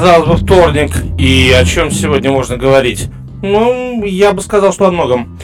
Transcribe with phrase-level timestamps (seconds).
[0.00, 0.90] казалось бы, вторник.
[1.18, 3.08] И о чем сегодня можно говорить?
[3.42, 5.36] Ну, я бы сказал, что о многом.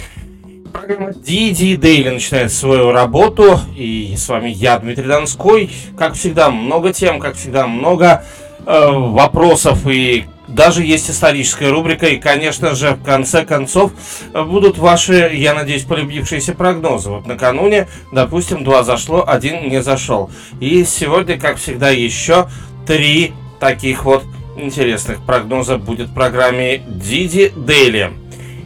[0.72, 3.58] Программа DD Daily начинает свою работу.
[3.76, 5.70] И с вами я, Дмитрий Донской.
[5.98, 8.22] Как всегда, много тем, как всегда, много
[8.64, 13.92] э, вопросов и даже есть историческая рубрика, и, конечно же, в конце концов
[14.32, 17.10] будут ваши, я надеюсь, полюбившиеся прогнозы.
[17.10, 20.30] Вот накануне, допустим, два зашло, один не зашел.
[20.60, 22.46] И сегодня, как всегда, еще
[22.86, 24.22] три таких вот
[24.56, 28.12] интересных прогноза будет в программе Диди Дейли.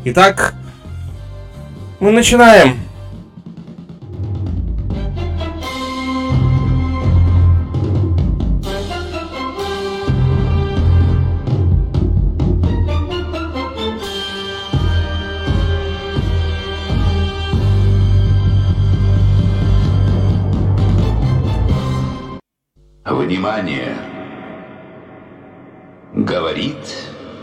[0.05, 0.55] Итак,
[2.01, 2.88] мы начинаем.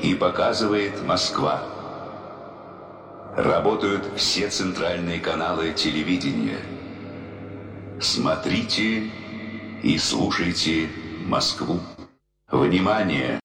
[0.05, 1.63] И показывает Москва.
[3.35, 6.59] Работают все центральные каналы телевидения.
[7.99, 9.05] Смотрите
[9.81, 10.89] и слушайте
[11.25, 11.79] Москву.
[12.51, 13.39] Внимание!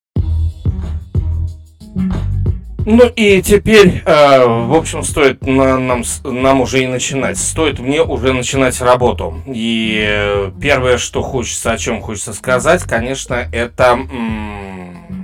[2.86, 7.38] Ну и теперь, э, в общем, стоит на, нам, нам уже и начинать.
[7.38, 9.42] Стоит мне уже начинать работу.
[9.46, 15.19] И первое, что хочется, о чем хочется сказать, конечно, это м-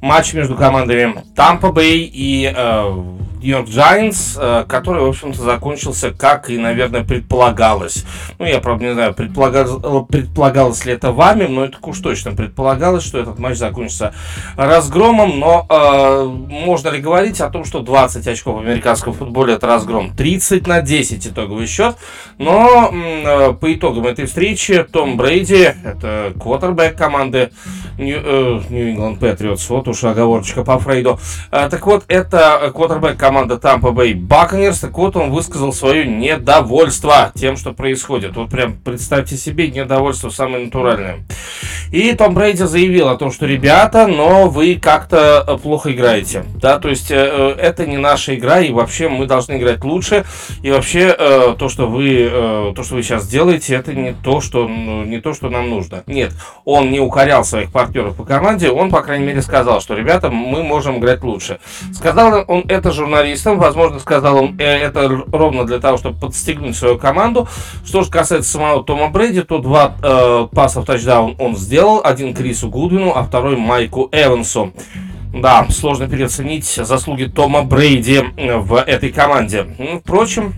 [0.00, 3.02] матч между командами Tampa Bay и э,
[3.46, 8.04] Нью-Йорк Giants, э, который, в общем-то, закончился, как и, наверное, предполагалось.
[8.38, 13.04] Ну, я, правда, не знаю, предполагал, предполагалось ли это вами, но это уж точно предполагалось,
[13.04, 14.12] что этот матч закончится
[14.56, 19.68] разгромом, но э, можно ли говорить о том, что 20 очков в американском футболе это
[19.68, 20.10] разгром?
[20.16, 21.96] 30 на 10 итоговый счет,
[22.38, 27.50] но э, по итогам этой встречи Том Брейди, это квотербек команды
[27.96, 31.20] New, э, Patriots, вот уж оговорочка по Фрейду,
[31.52, 37.32] э, так вот, это квотербек команда Tampa Bay Buccaneers, так вот он высказал свое недовольство
[37.34, 38.34] тем, что происходит.
[38.34, 41.18] Вот прям представьте себе недовольство самое натуральное.
[41.92, 46.44] И Том Брейди заявил о том, что ребята, но вы как-то э, плохо играете.
[46.54, 50.24] Да, то есть э, э, это не наша игра, и вообще мы должны играть лучше.
[50.62, 51.14] И вообще
[51.58, 55.34] то, что вы, то, что вы сейчас делаете, это не то, что, ну, не то,
[55.34, 56.02] что нам нужно.
[56.06, 56.32] Нет,
[56.64, 60.62] он не укорял своих партнеров по команде, он, по крайней мере, сказал, что ребята, мы
[60.62, 61.58] можем играть лучше.
[61.92, 63.58] Сказал он это журналистам журналистам.
[63.58, 67.48] Возможно, сказал он э, это ровно для того, чтобы подстегнуть свою команду.
[67.84, 72.00] Что же касается самого Тома Брэди, то два э, паса в тачдаун он сделал.
[72.04, 74.72] Один Крису Гудвину, а второй Майку Эвансу.
[75.32, 79.66] Да, сложно переоценить заслуги Тома Брейди в этой команде.
[79.78, 80.54] Ну, впрочем,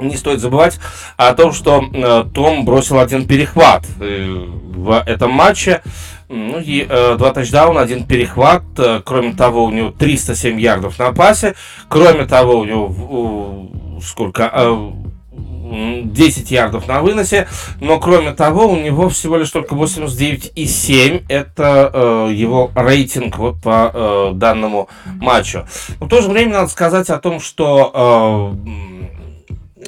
[0.00, 0.78] не стоит забывать
[1.16, 5.82] о том, что э, Том бросил один перехват э, в этом матче.
[6.28, 8.62] Ну и э, два тачдауна, один перехват.
[8.78, 11.54] Э, кроме того, у него 307 ярдов на пасе.
[11.88, 13.68] Кроме того, у него
[13.98, 14.50] э, сколько?
[14.52, 14.92] Э,
[16.04, 17.48] 10 ярдов на выносе,
[17.80, 23.90] но кроме того у него всего лишь только 89,7 это э, его рейтинг вот по
[23.92, 24.88] э, данному
[25.20, 25.66] матчу.
[26.00, 29.13] Но в то же время надо сказать о том, что э,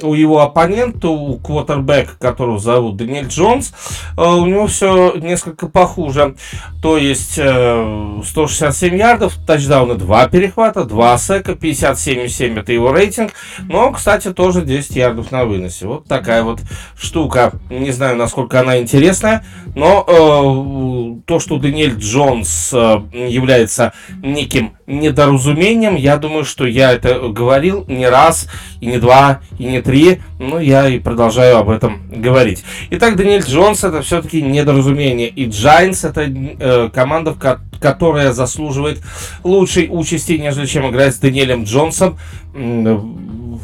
[0.01, 3.73] у его оппонента, у квотербека, которого зовут Даниэль Джонс,
[4.17, 6.35] э, у него все несколько похуже.
[6.81, 13.31] То есть 167 э, ярдов, тачдауны 2 перехвата, 2 сека, 57,7 это его рейтинг.
[13.67, 15.87] Но, кстати, тоже 10 ярдов на выносе.
[15.87, 16.61] Вот такая вот
[16.97, 17.53] штука.
[17.69, 23.93] Не знаю, насколько она интересная, но э, то, что Даниэль Джонс является
[24.23, 28.47] неким недоразумением, я думаю, что я это говорил не раз,
[28.79, 32.65] и не два, и не три, но я и продолжаю об этом говорить.
[32.89, 37.33] Итак, Даниэль Джонс это все-таки недоразумение, и Giants это э, команда,
[37.79, 38.99] которая заслуживает
[39.45, 42.19] лучшей участи, нежели чем играть с Даниэлем Джонсом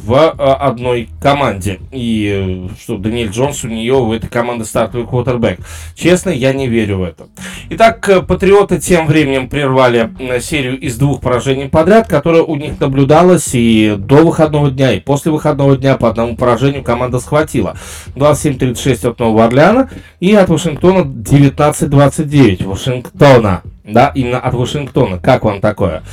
[0.03, 1.79] в а, одной команде.
[1.91, 5.59] И э, что Даниэль Джонс у нее в этой команде стартовый квотербек.
[5.95, 7.27] Честно, я не верю в это.
[7.69, 12.79] Итак, э, Патриоты тем временем прервали э, серию из двух поражений подряд, которая у них
[12.79, 17.77] наблюдалась и до выходного дня, и после выходного дня по одному поражению команда схватила.
[18.15, 22.65] 27-36 от Нового Орлеана и от Вашингтона 19-29.
[22.65, 23.61] Вашингтона.
[23.83, 25.19] Да, именно от Вашингтона.
[25.19, 26.03] Как вам такое?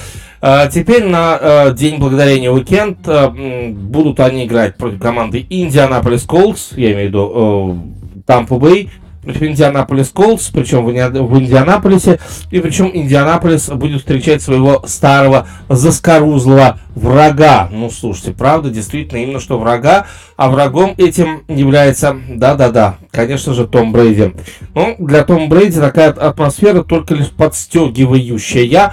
[0.43, 6.73] А, теперь на а, День Благодарения уикенд а, будут они играть против команды Индианаполис Колдс,
[6.77, 8.91] я имею в виду Тампу Бэй,
[9.23, 12.21] против Индианаполис Колдс, причем в, Индианаполисе,
[12.51, 17.69] и причем Индианаполис будет встречать своего старого заскорузлого врага.
[17.73, 20.07] Ну, слушайте, правда, действительно, именно что врага,
[20.37, 24.35] а врагом этим является, да-да-да, конечно же, Том Брейди.
[24.75, 28.93] Ну, для Тома Брейди такая атмосфера только лишь подстегивающая,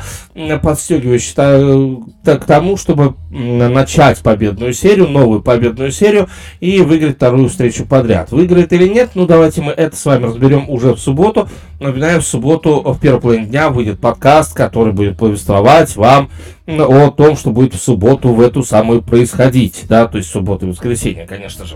[0.62, 8.32] подстегивающая к тому, чтобы начать победную серию, новую победную серию и выиграть вторую встречу подряд.
[8.32, 11.50] Выиграет или нет, ну, давайте мы это с вами разберем уже в субботу.
[11.80, 16.30] Напоминаю, в субботу в первой половине дня выйдет подкаст, который будет повествовать вам
[16.68, 20.70] о том, что будет в субботу в эту самую происходить, да, то есть субботу и
[20.70, 21.76] воскресенье, конечно же.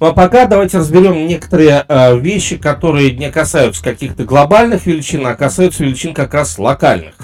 [0.00, 5.34] Ну а пока давайте разберем некоторые э, вещи, которые не касаются каких-то глобальных величин, а
[5.34, 7.14] касаются величин как раз локальных.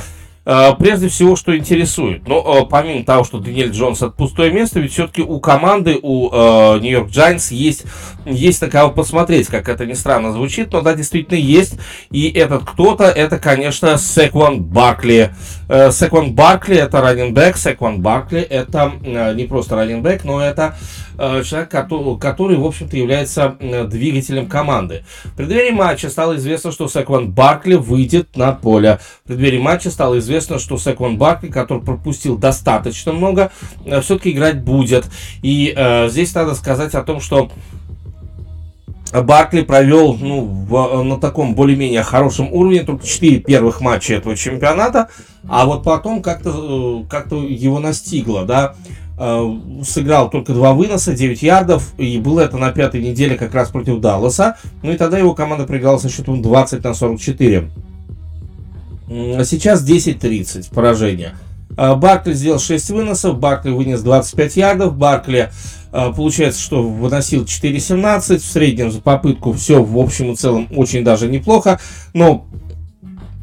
[0.46, 2.26] Э, прежде всего, что интересует.
[2.26, 5.98] Но ну, э, помимо того, что Даниэль Джонс это пустое место, ведь все-таки у команды,
[6.00, 6.30] у
[6.80, 7.84] Нью-Йорк э, Giants есть,
[8.24, 11.74] есть на кого посмотреть, как это ни странно звучит, но да, действительно есть.
[12.10, 15.30] И этот кто-то, это, конечно, Секван Баркли.
[15.68, 18.92] Секван Баркли это раненбэк, Секван Баркли это
[19.34, 20.76] не просто раненбэк, но это
[21.44, 25.04] человек, который, который, в общем-то, является двигателем команды.
[25.24, 29.00] В преддверии матча стало известно, что Секван Баркли выйдет на поле.
[29.24, 33.52] В преддверии матча стало известно, что Секвон Баркли, который пропустил достаточно много,
[33.84, 35.06] э, все-таки играть будет.
[35.42, 37.50] И э, здесь надо сказать о том, что
[39.12, 45.08] Баркли провел ну, в, на таком более-менее хорошем уровне только 4 первых матча этого чемпионата,
[45.48, 49.09] а вот потом как-то э, как его настигло, да, э,
[49.84, 54.00] сыграл только два выноса, 9 ярдов, и было это на пятой неделе как раз против
[54.00, 57.70] Далласа, ну и тогда его команда проиграла со счетом 20 на 44.
[59.44, 61.34] Сейчас 10-30 поражение.
[61.76, 65.50] А, Баркли сделал 6 выносов, Баркли вынес 25 ярдов, Баркли
[65.92, 71.04] а, получается, что выносил 4.17, в среднем за попытку все в общем и целом очень
[71.04, 71.80] даже неплохо,
[72.14, 72.46] но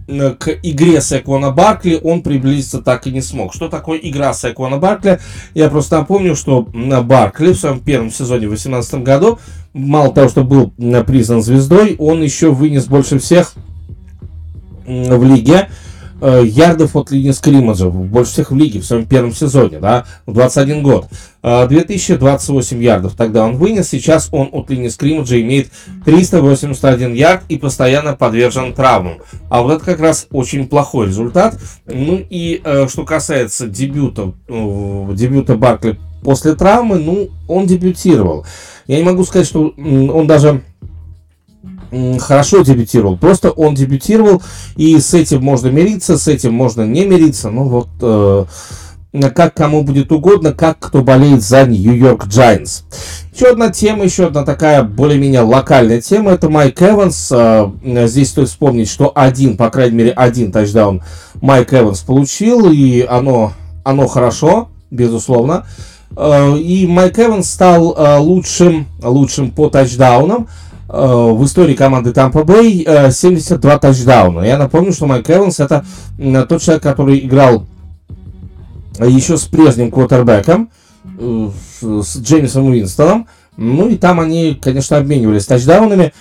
[0.07, 3.53] к игре Секвона Баркли он приблизиться так и не смог.
[3.53, 5.19] Что такое игра Секвона Баркли?
[5.53, 9.39] Я просто напомню, что Баркли в своем первом сезоне в 2018 году,
[9.73, 10.71] мало того, что был
[11.05, 13.53] признан звездой, он еще вынес больше всех
[14.85, 15.69] в лиге
[16.21, 20.33] э, ярдов от линии скриммаджа, больше всех в лиге в своем первом сезоне, да, в
[20.33, 21.07] 21 год.
[21.43, 25.69] 2028 э, ярдов тогда он вынес, сейчас он от линии скриммаджа имеет
[26.05, 29.19] 381 ярд и постоянно подвержен травмам.
[29.49, 31.57] А вот это как раз очень плохой результат.
[31.85, 38.45] Ну и э, что касается дебюта, дебюта Баркли после травмы, ну, он дебютировал.
[38.87, 40.61] Я не могу сказать, что он даже
[42.19, 43.17] хорошо дебютировал.
[43.17, 44.41] Просто он дебютировал,
[44.75, 47.49] и с этим можно мириться, с этим можно не мириться.
[47.49, 48.45] Ну вот, э,
[49.33, 52.83] как кому будет угодно, как кто болеет за Нью-Йорк Giants.
[53.33, 57.31] Еще одна тема, еще одна такая более-менее локальная тема, это Майк Эванс.
[57.31, 61.03] Э, здесь стоит вспомнить, что один, по крайней мере, один тачдаун
[61.41, 65.65] Майк Эванс получил, и оно, оно хорошо, безусловно.
[66.15, 70.47] Э, и Майк Эванс стал э, лучшим, лучшим по тачдаунам.
[70.89, 74.41] Э, в истории команды Tampa Bay 72 э, тачдауна.
[74.41, 75.85] Я напомню, что Майк Эванс это
[76.47, 77.65] тот человек, который играл
[78.99, 80.69] еще с прежним квотербеком,
[81.19, 81.49] э,
[81.81, 83.27] с Джеймисом Уинстоном.
[83.57, 86.13] Ну и там они, конечно, обменивались тачдаунами.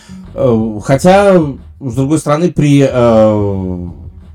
[0.82, 1.38] Хотя,
[1.80, 2.80] с другой стороны, при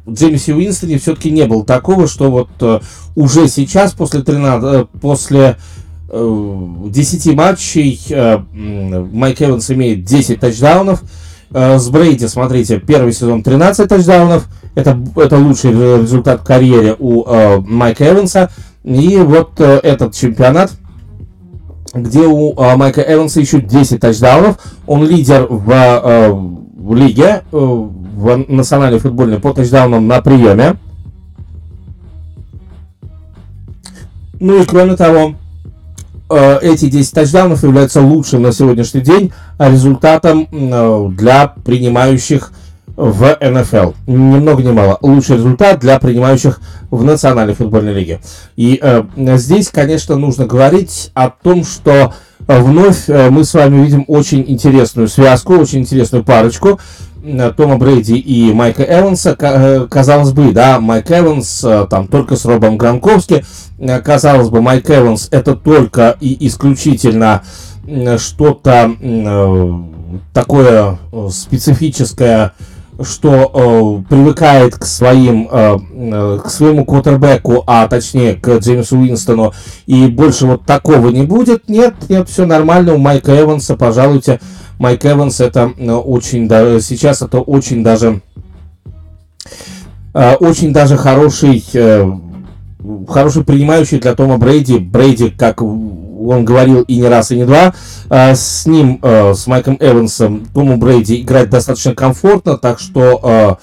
[0.09, 2.81] Джеймисе Уинстоне все-таки не было такого, что вот
[3.15, 5.57] уже сейчас, после, 13, после
[6.11, 8.37] 10 э, матчей э,
[9.13, 11.03] Майк Эванс имеет 10 тачдаунов.
[11.51, 14.47] Э, с Брейди, смотрите, первый сезон 13 тачдаунов.
[14.75, 17.25] Это, это лучший результат в карьере у
[17.61, 18.49] Майка Эванса.
[18.83, 20.71] И вот этот чемпионат,
[21.93, 24.57] где у Майка Эванса еще 10 тачдаунов.
[24.87, 30.77] Он лидер в, в лиге, в национальной футбольной по тачдаунам на приеме.
[34.39, 35.35] Ну и кроме того,
[36.61, 42.51] эти 10 тачдаунов являются лучшим на сегодняшний день результатом э, для принимающих
[42.95, 43.91] в НФЛ.
[44.07, 44.97] Ни много ни мало.
[45.01, 48.19] Лучший результат для принимающих в Национальной футбольной лиге.
[48.55, 49.03] И э,
[49.37, 52.13] здесь, конечно, нужно говорить о том, что
[52.47, 56.79] вновь э, мы с вами видим очень интересную связку, очень интересную парочку.
[57.55, 59.35] Тома Брейди и Майка Эванса,
[59.89, 63.43] казалось бы, да, Майк Эванс там только с Робом Гранковски,
[63.81, 67.41] Э, казалось бы, Майк Эванс это только и исключительно
[68.17, 69.73] что-то э,
[70.33, 72.53] такое э, специфическое,
[73.01, 79.53] что э, привыкает к своим э, к своему квотербеку, а точнее к Джеймсу Уинстону,
[79.87, 81.67] и больше вот такого не будет.
[81.67, 82.93] Нет, нет, все нормально.
[82.93, 84.39] У Майка Эванса, пожалуйте,
[84.81, 88.21] Майк Эванс это очень да, сейчас это очень даже
[90.15, 91.63] э, очень даже хороший
[93.07, 94.79] хороший принимающий для Тома Брейди.
[94.79, 97.75] Брейди, как он говорил и не раз, и не два,
[98.09, 103.55] э, с ним, э, с Майком Эвансом, Тому Брейди играть достаточно комфортно, так что, э,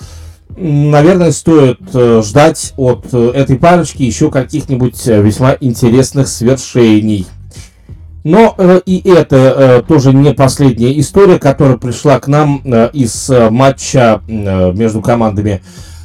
[0.56, 1.80] наверное, стоит
[2.24, 7.26] ждать от этой парочки еще каких-нибудь весьма интересных свершений.
[8.28, 8.54] Но
[8.84, 12.58] и это тоже не последняя история, которая пришла к нам
[12.92, 15.62] из матча между командами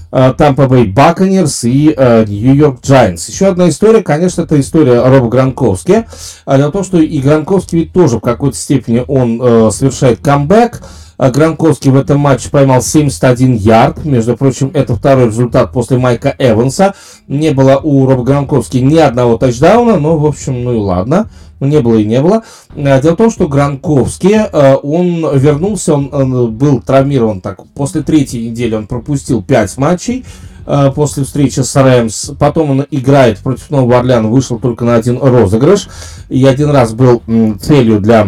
[0.09, 1.93] Тампа Бэй Баконерс и
[2.27, 3.29] Нью-Йорк Giants.
[3.29, 6.05] Еще одна история, конечно, это история Роба Гранковски.
[6.45, 10.19] А дело в том, что и Гранковский ведь тоже в какой-то степени он э, совершает
[10.19, 10.81] камбэк.
[11.17, 14.05] А Гранковский в этом матче поймал 71 ярд.
[14.05, 16.95] Между прочим, это второй результат после Майка Эванса.
[17.27, 21.29] Не было у Роба Гранковски ни одного тачдауна, но, в общем, ну и ладно.
[21.65, 22.43] Не было и не было.
[22.75, 27.65] А, дело в том, что Гранковский, э, он вернулся, он, был травмирован так.
[27.73, 30.25] После третьей недели он пропустил 5 матчей
[30.65, 32.31] э, после встречи с Рэмс.
[32.39, 35.89] Потом он играет против Нового Орлеана, вышел только на один розыгрыш.
[36.29, 37.21] И один раз был
[37.59, 38.27] целью для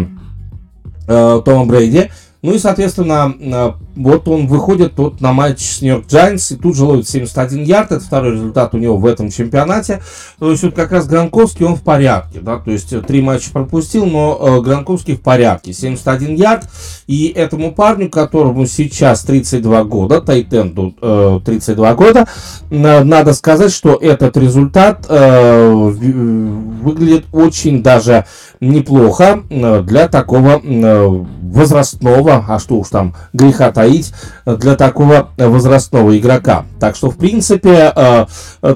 [1.08, 2.12] э, Тома Брейди.
[2.42, 6.84] Ну и, соответственно, вот он выходит тут на матч с Нью-Йорк Giants и тут же
[6.86, 7.92] ловит 71 ярд.
[7.92, 10.02] Это второй результат у него в этом чемпионате.
[10.40, 12.40] То есть вот как раз Гранковский, он в порядке.
[12.42, 12.58] Да?
[12.58, 15.74] То есть три матча пропустил, но э, Гранковский в порядке.
[15.74, 16.66] 71 ярд.
[17.08, 22.28] И этому парню, которому сейчас 32 года, Тайтенду э, 32 года,
[22.70, 28.26] э, надо сказать, что этот результат э, выглядит очень даже
[28.60, 34.14] неплохо э, для такого э, возрастного, а что уж там греха таить,
[34.46, 36.66] для такого возрастного игрока.
[36.80, 38.26] Так что, в принципе, э,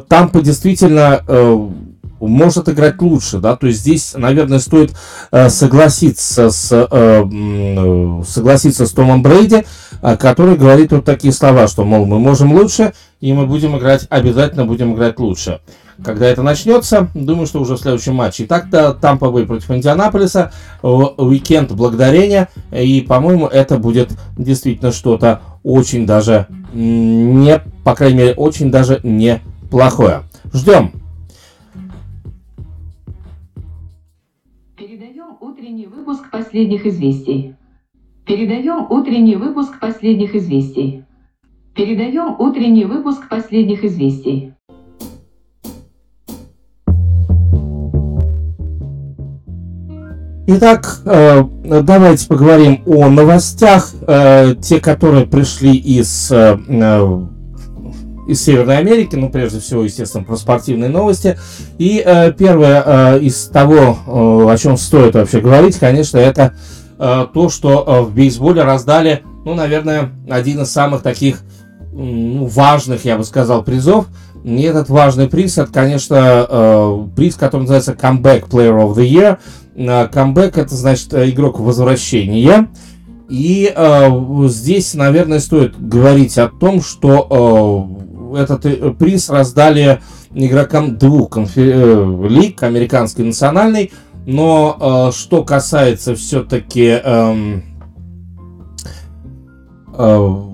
[0.07, 1.21] Тампа действительно
[2.19, 4.91] может играть лучше, да, то есть здесь, наверное, стоит
[5.31, 6.67] согласиться с,
[8.27, 9.65] согласиться с Томом Брейди,
[10.01, 14.65] который говорит вот такие слова, что, мол, мы можем лучше, и мы будем играть, обязательно
[14.65, 15.59] будем играть лучше
[16.03, 17.09] когда это начнется.
[17.13, 18.45] Думаю, что уже в следующем матче.
[18.45, 20.51] Итак-то Тампа Бэй против Индианаполиса.
[20.81, 22.49] Уикенд благодарения.
[22.71, 30.23] И, по-моему, это будет действительно что-то очень даже не, по крайней мере, очень даже неплохое.
[30.53, 30.93] Ждем.
[34.77, 37.55] Передаем утренний выпуск последних известий.
[38.25, 41.03] Передаем утренний выпуск последних известий.
[41.79, 44.51] Передаем утренний выпуск последних известий.
[50.45, 56.57] Итак, э, давайте поговорим о новостях, э, те, которые пришли из, э,
[58.27, 61.37] из Северной Америки, ну, прежде всего, естественно, про спортивные новости.
[61.77, 62.05] И
[62.37, 66.55] первое из того, о чем стоит вообще говорить, конечно, это
[66.97, 71.41] то, что в бейсболе раздали, ну, наверное, один из самых таких
[71.91, 74.07] ну, важных, я бы сказал, призов.
[74.43, 79.37] И этот важный приз, это, конечно, приз, который называется Comeback Player of the Year–
[79.85, 82.69] камбэк это значит э, игрок возвращения.
[83.29, 84.09] И э,
[84.47, 87.87] здесь, наверное, стоит говорить о том, что
[88.33, 90.01] э, этот э, приз раздали
[90.33, 93.91] игрокам двух э, лиг, американской национальной.
[94.25, 96.99] Но э, что касается все-таки...
[97.03, 97.61] Э,
[99.93, 100.48] э,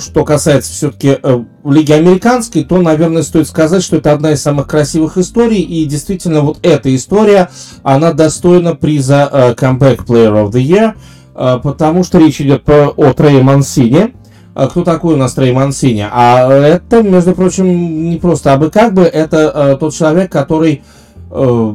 [0.00, 4.66] что касается все-таки э, Лиги Американской, то, наверное, стоит сказать, что это одна из самых
[4.66, 5.60] красивых историй.
[5.60, 7.50] И действительно, вот эта история,
[7.82, 10.94] она достойна приза э, Comeback Player of the Year,
[11.34, 14.14] э, потому что речь идет о Трее Мансине.
[14.54, 16.06] А кто такой у нас Трей Мансини?
[16.10, 20.82] А это, между прочим, не просто абы как бы, это э, тот человек, который,
[21.30, 21.74] э,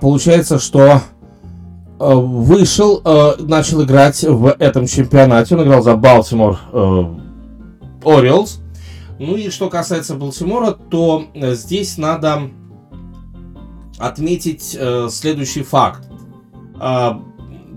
[0.00, 1.00] получается, что
[1.98, 5.56] э, вышел, э, начал играть в этом чемпионате.
[5.56, 7.04] Он играл за Балтимор э,
[8.04, 8.60] Orioles.
[9.18, 12.50] Ну и что касается Балтимора, то э, здесь надо
[13.98, 16.08] отметить э, следующий факт.
[16.80, 17.12] Э,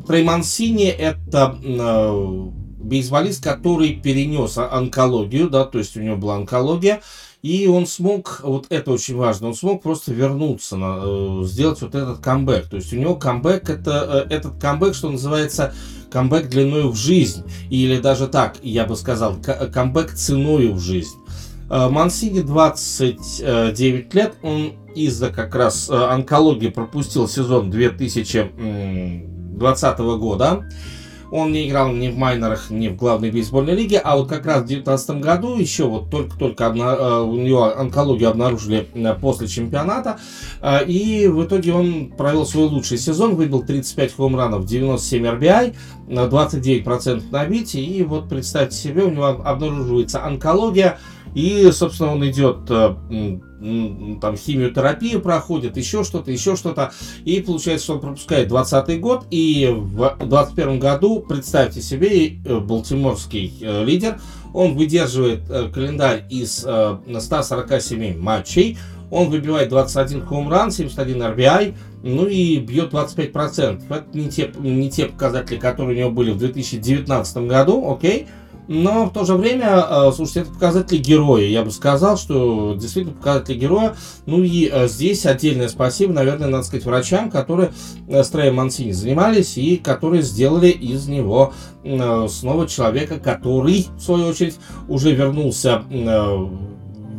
[0.08, 2.50] Трей Мансини это э,
[2.86, 7.02] бейсболист, который перенес онкологию, да, то есть у него была онкология,
[7.46, 11.94] и он смог, вот это очень важно, он смог просто вернуться, на, э, сделать вот
[11.94, 12.66] этот камбэк.
[12.66, 15.72] То есть у него камбэк, это, э, этот камбэк, что называется,
[16.10, 17.44] камбэк длиною в жизнь.
[17.70, 21.14] Или даже так, я бы сказал, камбэк ценою в жизнь.
[21.70, 30.66] Э, Мансини 29 лет, он из-за как раз онкологии пропустил сезон 2020 года.
[31.32, 34.64] Он не играл ни в майнерах, ни в главной бейсбольной лиге, а вот как раз
[34.64, 36.96] в 2019 году еще вот только-только обна...
[36.96, 40.20] Э, у него онкологию обнаружили э, после чемпионата,
[40.62, 45.76] э, и в итоге он провел свой лучший сезон, выбил 35 хомранов, 97 RBI,
[46.08, 50.98] 29% набития, и вот представьте себе, у него обнаруживается онкология,
[51.36, 52.96] И, собственно, он идет э,
[54.22, 56.94] там химиотерапию проходит, еще что-то, еще что-то.
[57.26, 59.26] И получается, что он пропускает 20 год.
[59.32, 64.18] И в 21 году, представьте себе, э, балтиморский э, лидер,
[64.54, 65.42] он выдерживает
[65.74, 68.78] календарь из 147 матчей.
[69.12, 73.84] Он выбивает 21 хоумран, 71 RBI, ну и бьет 25%.
[73.90, 78.28] Это не те, не те показатели, которые у него были в 2019 году, окей.
[78.68, 81.46] Но в то же время, э, слушайте, это показатели героя.
[81.46, 83.96] Я бы сказал, что действительно показатели героя.
[84.26, 87.72] Ну и э, здесь отдельное спасибо, наверное, надо сказать, врачам, которые
[88.08, 91.54] э, с Треем Мансини занимались и которые сделали из него
[92.30, 94.56] снова человека, который, в свою очередь,
[94.88, 95.84] уже вернулся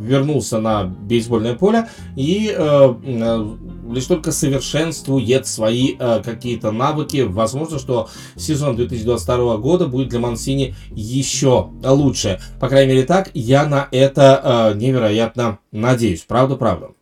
[0.07, 3.55] вернулся на бейсбольное поле и э, э,
[3.91, 7.25] лишь только совершенствует свои э, какие-то навыки.
[7.27, 12.39] Возможно, что сезон 2022 года будет для Мансини еще лучше.
[12.59, 16.21] По крайней мере так, я на это невероятно надеюсь.
[16.21, 16.96] Правда, правда.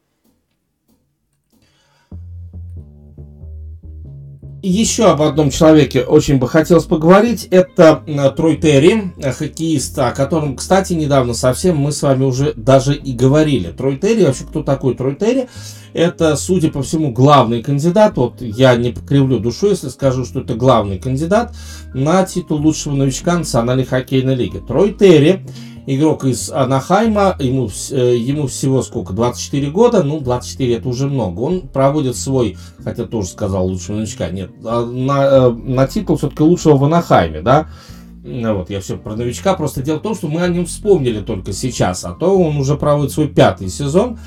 [4.68, 7.48] Еще об одном человеке очень бы хотелось поговорить.
[7.52, 12.54] Это э, Трой Терри, э, хоккеист, о котором, кстати, недавно совсем мы с вами уже
[12.56, 13.72] даже и говорили.
[13.72, 15.48] Трой Терри, вообще кто такой Трой Терри?
[15.94, 18.18] Это, судя по всему, главный кандидат.
[18.18, 21.56] Вот я не покривлю душу, если скажу, что это главный кандидат
[21.94, 24.58] на титул лучшего новичка Национальной хоккейной лиги.
[24.58, 25.46] Трой Терри
[25.88, 31.42] игрок из Анахайма, ему, э, ему всего сколько, 24 года, ну, 24 это уже много.
[31.42, 36.44] Он проводит свой, хотя тоже сказал лучшего новичка, нет, а на, э, на титул все-таки
[36.44, 37.68] лучшего в Анахайме, да.
[38.24, 41.54] Вот, я все про новичка, просто дело в том, что мы о нем вспомнили только
[41.54, 44.18] сейчас, а то он уже проводит свой пятый сезон,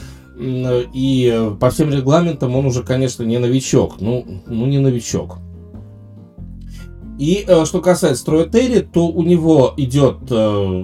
[0.41, 5.39] и по всем регламентам он уже, конечно, не новичок, ну, ну не новичок.
[7.19, 10.37] И э, что касается Троя Терри, то у него идет, э,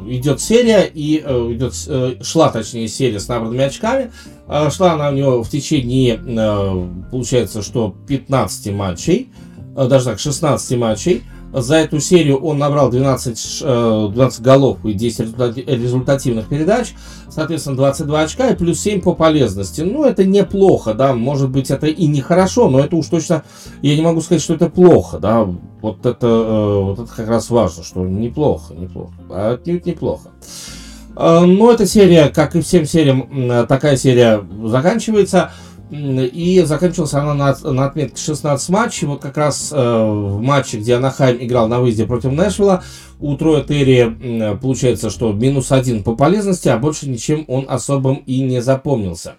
[0.08, 4.10] идет серия, и э, идет, э, шла точнее серия с набранными очками.
[4.48, 9.30] Э, шла она у него в течение, э, получается, что 15 матчей,
[9.76, 11.22] э, даже так, 16 матчей.
[11.54, 15.38] За эту серию он набрал 12, 12 э, голов и 10
[15.68, 16.94] результативных передач,
[17.30, 19.82] соответственно, 22 очка и плюс 7 по полезности.
[19.82, 23.44] Ну, это неплохо, да, может быть, это и нехорошо, но это уж точно,
[23.82, 25.46] я не могу сказать, что это плохо, да,
[25.80, 30.30] вот это, э, вот это как раз важно, что неплохо, неплохо, а отнюдь неплохо.
[31.16, 35.52] Э, но эта серия, как и всем сериям, такая серия заканчивается.
[35.94, 39.06] И заканчивалась она на, на отметке 16 матчей.
[39.06, 42.82] Вот как раз э, в матче, где Анахайм играл на выезде против Нэшвилла,
[43.20, 48.16] у Троя Терри э, получается, что минус один по полезности, а больше ничем он особым
[48.26, 49.36] и не запомнился.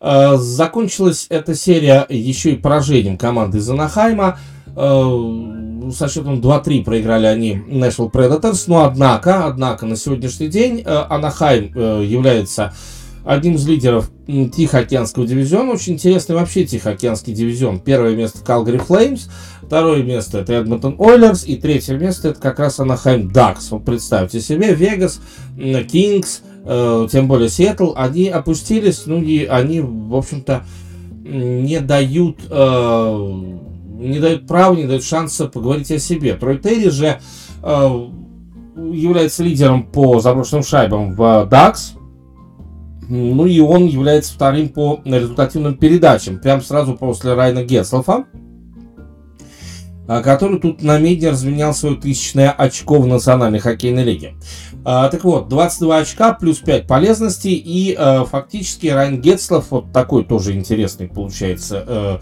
[0.00, 4.38] Э, закончилась эта серия еще и поражением команды из Анахайма.
[4.74, 8.64] Э, со счетом 2-3 проиграли они Nashville Predators.
[8.68, 12.72] Но однако, однако на сегодняшний день э, Анахайм э, является
[13.24, 15.72] одним из лидеров Тихоокеанского дивизиона.
[15.72, 17.80] Очень интересный вообще Тихоокеанский дивизион.
[17.80, 19.28] Первое место Calgary Flames,
[19.62, 23.68] второе место это Edmonton Oilers, и третье место это как раз Anaheim Ducks.
[23.70, 25.20] Вот представьте себе, Вегас,
[25.56, 30.64] Kings, э, тем более Сиэтл, они опустились, ну и они, в общем-то,
[31.22, 33.42] не дают, э,
[33.98, 36.34] не дают права, не дают шанса поговорить о себе.
[36.34, 37.20] Трой Терри же
[37.62, 38.06] э,
[38.76, 41.99] является лидером по заброшенным шайбам в Ducks,
[43.10, 48.24] ну и он является вторым по результативным передачам, прям сразу после Райна Гетслофа,
[50.06, 54.34] а, который тут на медне разменял свое тысячное очко в Национальной хоккейной лиге.
[54.84, 60.24] А, так вот, 22 очка плюс 5 полезностей и а, фактически Райан Гетслов, вот такой
[60.24, 62.20] тоже интересный получается, а,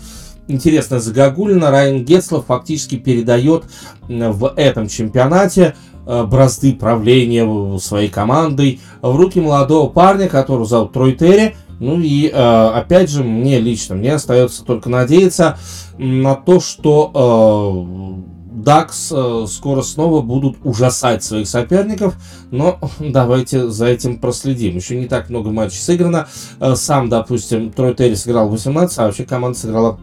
[0.48, 3.64] интересная загогулина, Райан Гетслов фактически передает
[4.08, 5.76] в этом чемпионате
[6.08, 11.54] бразды правления своей командой в руки молодого парня, которого зовут Трой Терри.
[11.80, 15.58] Ну и э, опять же, мне лично, мне остается только надеяться
[15.96, 18.24] на то, что
[18.58, 19.12] Дакс
[19.46, 22.14] скоро снова будут ужасать своих соперников,
[22.50, 24.76] но давайте за этим проследим.
[24.76, 26.28] Еще не так много матчей сыграно.
[26.60, 30.00] Э, сам, допустим, Трой Терри сыграл 18, а вообще команда сыграла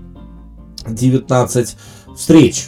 [0.87, 1.77] 19
[2.15, 2.67] встреч.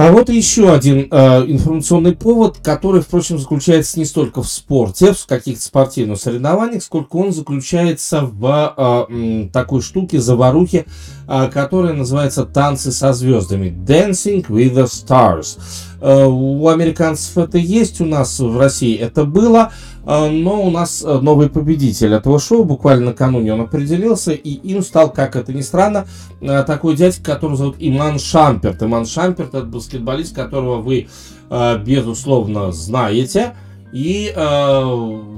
[0.00, 5.26] А вот еще один э, информационный повод, который, впрочем, заключается не столько в спорте, в
[5.26, 10.86] каких-то спортивных соревнованиях, сколько он заключается в э, такой штуке, заварухе,
[11.28, 15.58] э, которая называется «Танцы со звездами» Dancing with the Stars.
[16.00, 19.70] Э, у американцев это есть, у нас в России это было.
[20.12, 24.82] А, но у нас э, новый победитель этого шоу, буквально накануне он определился, и им
[24.82, 26.04] стал, как это ни странно,
[26.40, 28.82] э, такой дядька, которого зовут Иман Шамперт.
[28.82, 31.06] Иман Шамперт это баскетболист, которого вы,
[31.48, 33.54] э, безусловно, знаете.
[33.92, 34.32] И,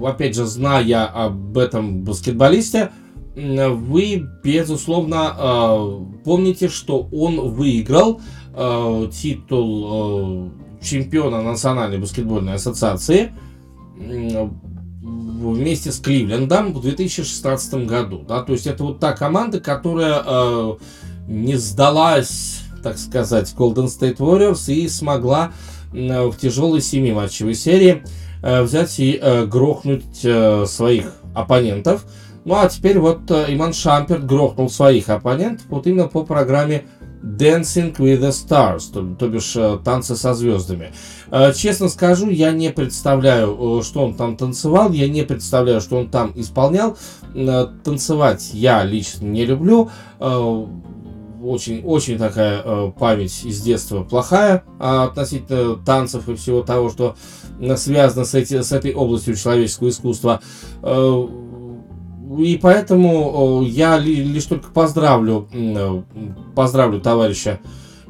[0.04, 2.90] опять же, зная об этом баскетболисте,
[3.35, 8.20] вы, безусловно, помните, что он выиграл
[9.11, 10.50] титул
[10.82, 13.32] чемпиона Национальной баскетбольной ассоциации–
[15.42, 18.24] вместе с Кливлендом в 2016 году.
[18.26, 18.42] Да?
[18.42, 20.74] То есть это вот та команда, которая э,
[21.28, 25.52] не сдалась, так сказать, Golden State Warriors и смогла
[25.92, 28.02] э, в тяжелой семиматчевой серии
[28.42, 32.05] э, взять и э, грохнуть э, своих оппонентов.
[32.44, 36.85] Ну а теперь вот э, Иман Шамперт грохнул своих оппонентов вот именно по программе
[37.22, 40.92] Dancing with the Stars, то, то бишь э, танцы со звездами.
[41.30, 45.98] Э, честно скажу, я не представляю, э, что он там танцевал, я не представляю, что
[45.98, 46.96] он там исполнял.
[47.85, 49.90] Танцевать я лично не люблю.
[50.20, 57.16] Очень, очень такая память из детства плохая относительно танцев и всего того, что
[57.76, 60.42] связано с, эти, с этой областью человеческого искусства.
[62.38, 65.49] И поэтому я лишь только поздравлю,
[66.55, 67.61] поздравлю товарища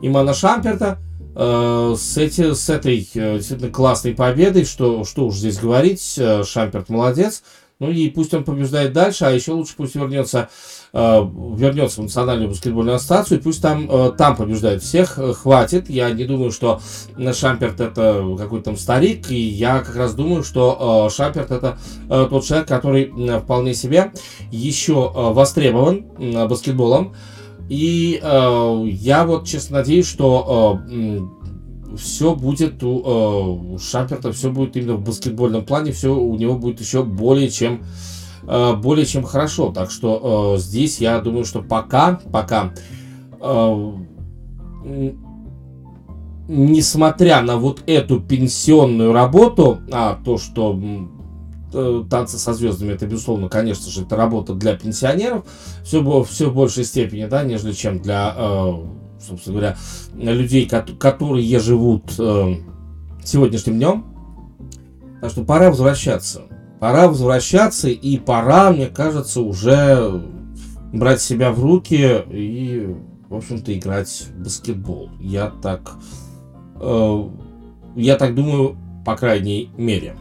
[0.00, 0.98] Имана Шамперта
[1.34, 6.42] э, с, эти, с этой э, действительно классной победой, что, что уж здесь говорить, э,
[6.44, 7.42] Шамперт молодец.
[7.78, 10.46] Ну и пусть он побеждает дальше, а еще лучше пусть вернется, э,
[10.92, 15.88] вернется в Национальную баскетбольную ассоциацию, и пусть там, э, там побеждает всех, э, хватит.
[15.88, 16.80] Я не думаю, что
[17.16, 21.78] Шамперт это какой-то там старик, и я как раз думаю, что э, Шамперт это
[22.10, 24.12] э, тот человек, который э, вполне себе
[24.50, 27.14] еще э, востребован э, баскетболом.
[27.70, 31.20] И э, я вот честно надеюсь, что э,
[31.96, 36.82] все будет у, э, Шамперта, все будет именно в баскетбольном плане, все у него будет
[36.82, 38.11] еще более чем э,
[38.76, 39.72] более чем хорошо.
[39.72, 42.72] Так что э, здесь я думаю, что пока, пока,
[43.40, 43.92] э,
[46.48, 50.78] несмотря на вот эту пенсионную работу, а то, что
[51.72, 55.44] э, танцы со звездами, это, безусловно, конечно же, это работа для пенсионеров,
[55.84, 58.72] все, все в большей степени, да, нежели чем для э,
[59.18, 59.76] собственно говоря,
[60.14, 62.56] людей, которые живут э,
[63.24, 64.06] сегодняшним днем.
[65.20, 66.42] Так что пора возвращаться.
[66.82, 70.20] Пора возвращаться, и пора, мне кажется, уже
[70.92, 72.96] брать себя в руки и,
[73.28, 75.08] в общем-то, играть в баскетбол.
[75.20, 75.92] Я так,
[76.80, 77.24] э,
[77.94, 80.16] я так думаю, по крайней мере.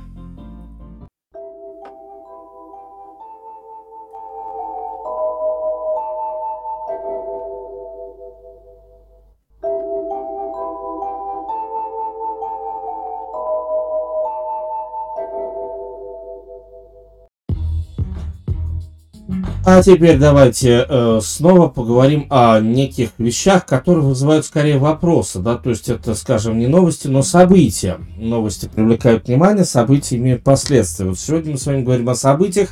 [19.63, 25.69] А теперь давайте э, снова поговорим о неких вещах, которые вызывают скорее вопросы, да, то
[25.69, 27.99] есть это, скажем, не новости, но события.
[28.17, 31.05] Новости привлекают внимание, события имеют последствия.
[31.05, 32.69] Вот сегодня мы с вами говорим о событиях,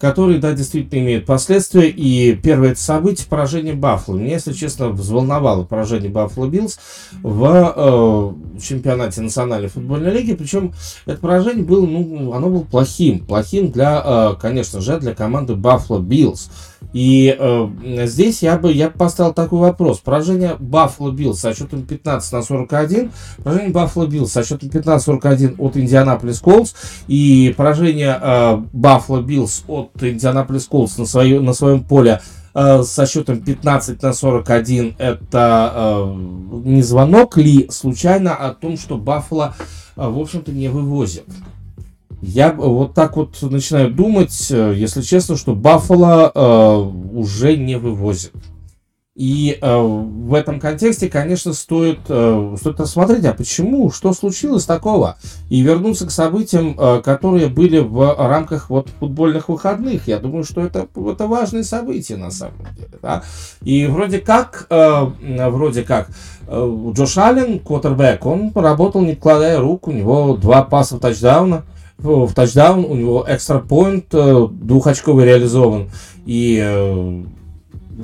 [0.00, 4.16] которые, да, действительно имеют последствия, и первое это событие поражение Баффало.
[4.16, 6.80] Меня, если честно, взволновало поражение Баффало Биллс
[7.22, 10.74] в э, чемпионате Национальной футбольной лиги, причем
[11.06, 16.00] это поражение было, ну, оно было плохим, плохим для, э, конечно же, для команды Баффало
[16.00, 16.31] Биллс.
[16.32, 16.50] Биллс.
[16.92, 19.98] И э, здесь я бы я поставил такой вопрос.
[19.98, 23.12] Поражение Баффало Биллс со счетом 15 на 41.
[23.42, 26.74] Поражение Баффало Биллс со счетом 15-41 от Индианаполис Колтс.
[27.06, 28.56] И поражение э,
[29.22, 32.20] Биллс от Индианаполис Колтс на, свое, на своем поле
[32.54, 36.14] э, со счетом 15 на 41 это э,
[36.64, 39.54] не звонок ли случайно о том, что Баффало,
[39.96, 41.24] э, в общем-то, не вывозит.
[42.22, 48.32] Я вот так вот начинаю думать, э, если честно, что Баффало э, уже не вывозит.
[49.16, 55.16] И э, в этом контексте, конечно, стоит, э, стоит рассмотреть, а почему, что случилось такого,
[55.50, 60.06] и вернуться к событиям, э, которые были в рамках вот футбольных выходных.
[60.06, 62.98] Я думаю, что это, это важные события на самом деле.
[63.02, 63.22] Да?
[63.62, 65.06] И вроде как, э,
[65.50, 66.08] вроде как,
[66.46, 71.64] э, Джош Аллен, квотербек, он поработал, не вкладая рук, у него два паса тачдауна,
[72.02, 75.90] в тачдаун, у него экстра поинт э, двухочковый реализован.
[76.26, 77.22] И э,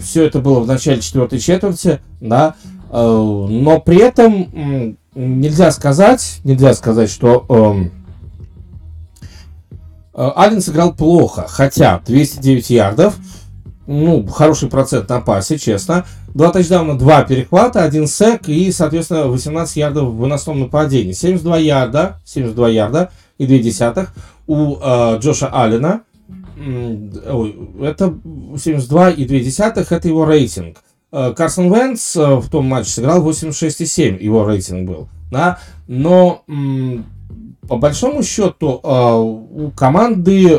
[0.01, 2.55] все это было в начале четвертой четверти, да.
[2.91, 7.93] Э, но при этом нельзя сказать, нельзя сказать, что эм,
[10.15, 13.17] Аллен сыграл плохо, хотя 209 ярдов,
[13.89, 16.05] ну, хороший процент на пасе, честно.
[16.35, 21.13] Два тачдауна, два перехвата, один сек и, соответственно, 18 ярдов в выносном нападении.
[21.13, 24.13] 72 ярда, 72 ярда, и 2 десятых
[24.47, 26.03] у э, Джоша Аллена
[26.59, 28.15] это
[28.55, 30.79] 72,2, это его рейтинг.
[31.11, 35.09] Э, Карсон Венс э, в том матче сыграл 86,7, его рейтинг был.
[35.31, 35.59] Да?
[35.87, 36.43] Но
[37.69, 40.59] по большому счету э, у команды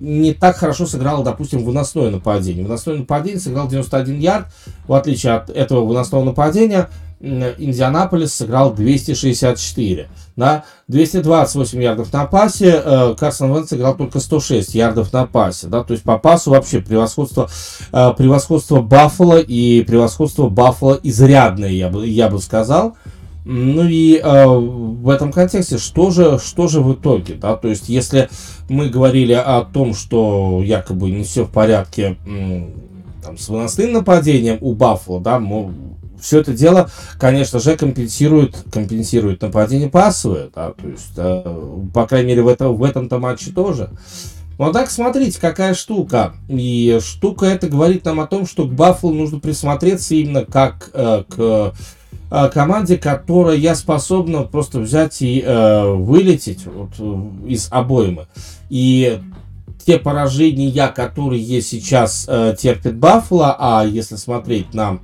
[0.00, 2.64] не так хорошо сыграло, допустим, выносное нападение.
[2.64, 4.46] Выносное нападение сыграл 91 ярд,
[4.86, 6.88] в отличие от этого выносного нападения
[7.20, 10.08] Индианаполис сыграл 264.
[10.36, 10.64] Да?
[10.88, 15.68] 228 ярдов на пасе, э, Карсон Венс сыграл только 106 ярдов на пасе.
[15.68, 15.84] Да?
[15.84, 17.48] То есть по пасу вообще превосходство,
[17.92, 22.96] э, превосходство Баффала и превосходство Баффала изрядное, я бы, я бы сказал.
[23.44, 27.90] Ну и э, в этом контексте, что же, что же в итоге, да, то есть
[27.90, 28.30] если
[28.70, 32.16] мы говорили о том, что якобы не все в порядке
[33.22, 35.38] там, с выносным нападением у Баффала, да,
[36.24, 42.28] все это дело, конечно же, компенсирует, компенсирует нападение пасовое, да, то есть, э, по крайней
[42.28, 43.90] мере, в, это, в этом-то матче тоже.
[44.58, 46.34] Ну а так, смотрите, какая штука.
[46.48, 51.24] И штука это говорит нам о том, что к Баффалу нужно присмотреться именно как э,
[51.28, 51.74] к
[52.30, 58.28] э, команде, которая способна просто взять и э, вылететь вот, э, из обоймы.
[58.70, 59.20] И
[59.84, 65.00] те поражения, которые сейчас э, терпит Баффало, а если смотреть на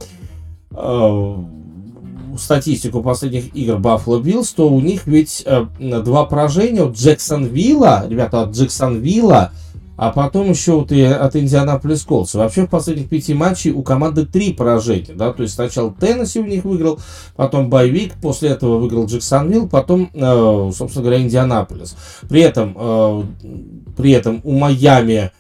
[2.38, 8.42] статистику последних игр Buffalo Bills, то у них ведь э, два поражения от Джексонвилла, ребята,
[8.42, 9.52] от Джексонвилла,
[9.96, 12.34] а потом еще вот и от Индианаполис Колс.
[12.34, 16.46] Вообще в последних пяти матчей у команды три поражения, да, то есть сначала Теннесси у
[16.46, 16.98] них выиграл,
[17.36, 21.96] потом Байвик, после этого выиграл Джексонвилл, потом, э, собственно говоря, Индианаполис.
[22.28, 23.22] При этом, э,
[23.96, 25.32] при этом у Майами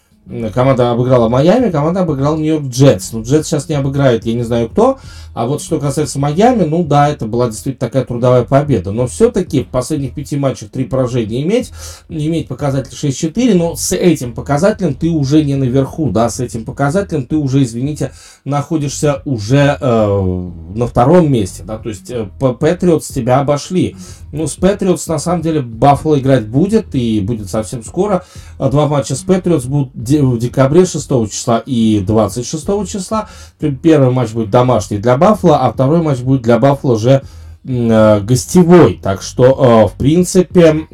[0.54, 3.12] команда обыграла Майами, команда обыграла Нью-Йорк Джетс.
[3.12, 4.98] Ну, Джетс сейчас не обыграет, я не знаю кто.
[5.34, 8.92] А вот что касается Майами, ну да, это была действительно такая трудовая победа.
[8.92, 11.72] Но все-таки в последних пяти матчах три поражения иметь,
[12.08, 17.26] иметь показатель 6-4, но с этим показателем ты уже не наверху, да, с этим показателем
[17.26, 18.12] ты уже, извините,
[18.44, 23.96] находишься уже э, на втором месте, да, то есть э, Патриотс тебя обошли.
[24.32, 28.24] Ну, с Патриотс на самом деле Баффало играть будет, и будет совсем скоро.
[28.58, 33.28] Два матча с Патриотс будут в декабре 6 числа и 26 числа.
[33.58, 37.22] Первый матч будет домашний для Баффало, а второй матч будет для Баффало уже
[37.64, 39.00] э, гостевой.
[39.02, 40.86] Так что, э, в принципе,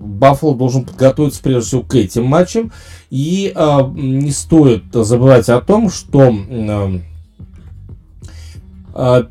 [0.00, 2.72] Баффало должен подготовиться прежде всего к этим матчам.
[3.10, 6.32] И э, не стоит забывать о том, что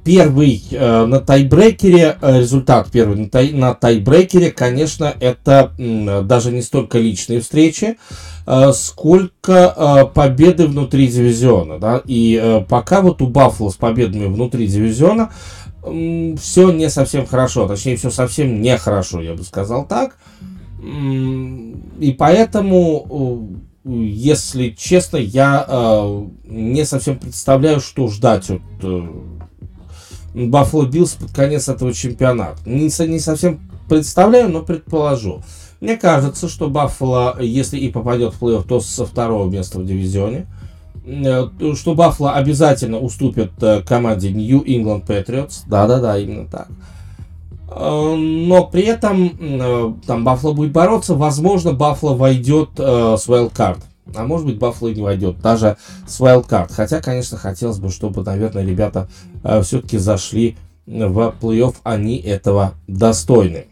[0.04, 7.42] Первый на тайбрекере, результат первый на, тай, на тайбрекере, конечно, это даже не столько личные
[7.42, 7.98] встречи,
[8.46, 11.80] Э, сколько э, победы внутри дивизиона.
[11.80, 12.02] Да?
[12.06, 15.32] И э, пока вот у Баффало с победами внутри дивизиона
[15.84, 20.16] все не совсем хорошо, точнее все совсем нехорошо, я бы сказал так.
[20.80, 23.50] И поэтому,
[23.84, 25.66] если честно, я
[26.46, 28.62] не совсем представляю, что ждать от
[30.34, 32.58] Баффало Биллс под конец этого чемпионата.
[32.66, 35.42] Не, не совсем представляю, но предположу.
[35.82, 40.48] Мне кажется, что Баффало, если и попадет в плей-офф, то со второго места в дивизионе.
[41.06, 45.64] Э, что Баффало обязательно уступит э, команде New England Patriots.
[45.68, 46.68] Да-да-да, именно так.
[47.70, 51.16] Э, но при этом там Баффало будет бороться.
[51.16, 53.80] Возможно, Баффало войдет с wildcard.
[54.16, 56.72] А может быть, Баффало не войдет даже с wildcard.
[56.72, 59.08] Хотя, конечно, хотелось бы, чтобы, наверное, ребята
[59.64, 61.76] все-таки зашли в плей-офф.
[61.84, 63.68] Они этого достойны.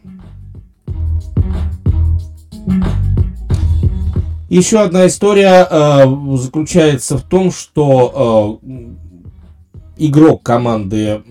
[4.50, 6.06] Еще одна история э,
[6.38, 8.74] заключается в том, что э,
[9.98, 11.22] игрок команды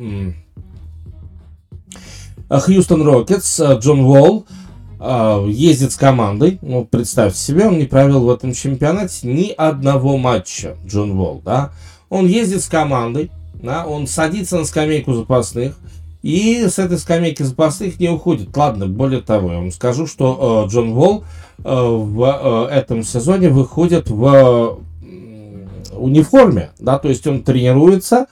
[2.48, 4.52] Хьюстон Рокетс э, Джон Уолл э,
[5.00, 6.58] ездит с командой.
[6.62, 11.70] Ну, представьте себе, он не провел в этом чемпионате ни одного матча, Джон Уолл, да.
[12.08, 15.76] Он ездит с командой, да, он садится на скамейку запасных,
[16.22, 18.56] и с этой скамейки запасных не уходит.
[18.56, 21.24] Ладно, более того, я вам скажу, что э, Джон Волл
[21.58, 28.26] э, в э, этом сезоне выходит в э, униформе, да, то есть он тренируется,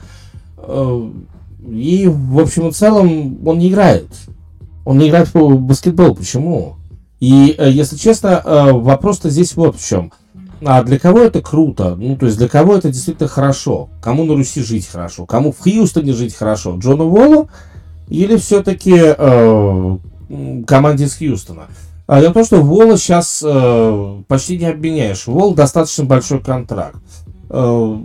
[0.57, 1.09] э,
[1.69, 4.07] и в общем и целом он не играет.
[4.87, 6.15] Он не играет в баскетбол.
[6.15, 6.75] Почему?
[7.19, 10.13] И, э, если честно, э, вопрос-то здесь вот в чем.
[10.65, 11.97] А для кого это круто?
[11.97, 13.89] Ну, то есть для кого это действительно хорошо?
[14.01, 15.25] Кому на Руси жить хорошо?
[15.25, 16.77] Кому в Хьюстоне жить хорошо?
[16.77, 17.49] Джону Волу
[18.07, 19.97] или все-таки э,
[20.65, 21.63] команде из Хьюстона?
[22.07, 25.27] А дело в том, что Вола сейчас э, почти не обменяешь.
[25.27, 27.03] Вол достаточно большой контракт.
[27.49, 27.97] Э,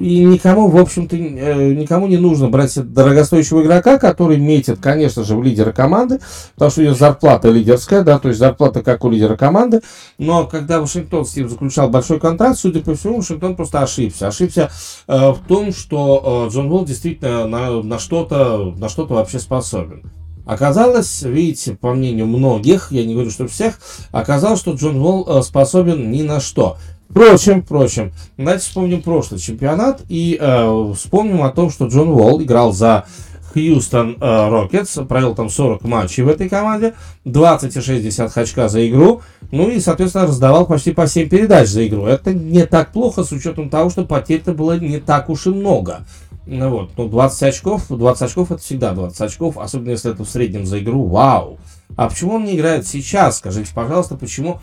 [0.00, 5.36] и никому, в общем-то, э, никому не нужно брать дорогостоящего игрока, который метит, конечно же,
[5.36, 6.20] в лидера команды,
[6.54, 9.82] потому что ее зарплата лидерская, да, то есть зарплата как у лидера команды.
[10.18, 14.28] Но когда Вашингтон с ним заключал большой контракт, судя по всему, Вашингтон просто ошибся.
[14.28, 14.70] Ошибся
[15.06, 20.10] э, в том, что э, Джон Уолл действительно на, на что-то на что-то вообще способен.
[20.46, 23.78] Оказалось, видите, по мнению многих, я не говорю, что всех,
[24.12, 26.76] оказалось, что Джон Уолл э, способен ни на что.
[27.14, 32.72] Впрочем, впрочем, давайте вспомним прошлый чемпионат и э, вспомним о том, что Джон Уолл играл
[32.72, 33.04] за
[33.52, 39.22] Хьюстон э, Рокетс, провел там 40 матчей в этой команде, 20,6 очка за игру,
[39.52, 42.06] ну и, соответственно, раздавал почти по 7 передач за игру.
[42.06, 46.04] Это не так плохо с учетом того, что потерь-то было не так уж и много.
[46.46, 50.28] Ну вот, ну 20 очков, 20 очков это всегда 20 очков, особенно если это в
[50.28, 51.58] среднем за игру, вау.
[51.96, 53.38] А почему он не играет сейчас?
[53.38, 54.60] Скажите, пожалуйста, почему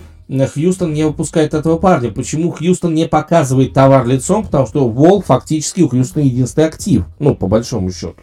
[0.48, 2.10] Хьюстон не выпускает этого парня?
[2.10, 4.46] Почему Хьюстон не показывает товар лицом?
[4.46, 8.16] Потому что Волл фактически у Хьюстона единственный актив, ну, по большому счету.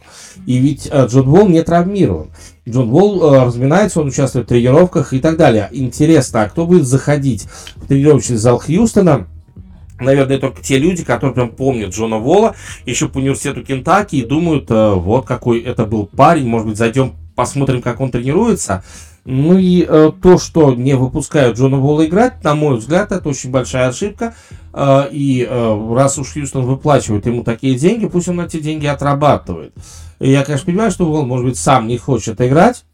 [0.46, 2.30] И ведь э, Джон Волл не травмирован.
[2.66, 5.68] Джон Волл э, разминается, он участвует в тренировках и так далее.
[5.70, 9.26] Интересно, а кто будет заходить в тренировочный зал Хьюстона?
[10.00, 12.54] Наверное, только те люди, которые прям помнят Джона Волла
[12.86, 17.16] еще по университету Кентаки и думают, э, вот какой это был парень, может быть, зайдем
[17.38, 18.82] посмотрим, как он тренируется.
[19.30, 23.50] Ну и э, то, что не выпускают Джона Волла играть, на мой взгляд, это очень
[23.50, 24.34] большая ошибка.
[24.72, 29.74] Э, и э, раз уж Хьюстон выплачивает ему такие деньги, пусть он эти деньги отрабатывает.
[30.18, 32.86] И я, конечно, понимаю, что Волл, может быть, сам не хочет играть.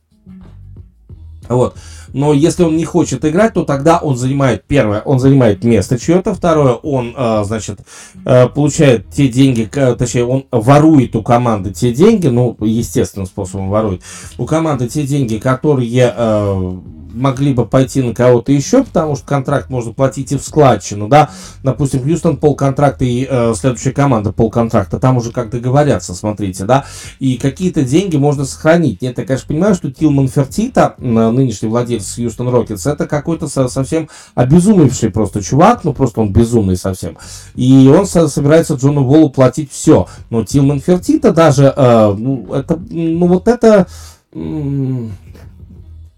[1.48, 1.76] Вот.
[2.14, 6.32] Но если он не хочет играть, то тогда он занимает, первое, он занимает место чье-то,
[6.32, 7.80] второе, он, э, значит,
[8.24, 14.02] э, получает те деньги, точнее, он ворует у команды те деньги, ну, естественным способом ворует,
[14.38, 16.72] у команды те деньги, которые э,
[17.14, 21.30] могли бы пойти на кого-то еще, потому что контракт можно платить и в складчину, да,
[21.62, 26.84] допустим, Хьюстон полконтракта и э, следующая команда полконтракта, там уже как договорятся, смотрите, да,
[27.18, 29.02] и какие-то деньги можно сохранить.
[29.02, 34.08] Нет, я, конечно, понимаю, что Тилман Фертита, нынешний владелец Хьюстон Рокетс, это какой-то со совсем
[34.34, 37.16] обезумевший просто чувак, ну просто он безумный совсем,
[37.54, 42.80] и он со собирается Джону Волу платить все, но Тилман Фертита даже, э, ну, это,
[42.90, 43.86] ну вот это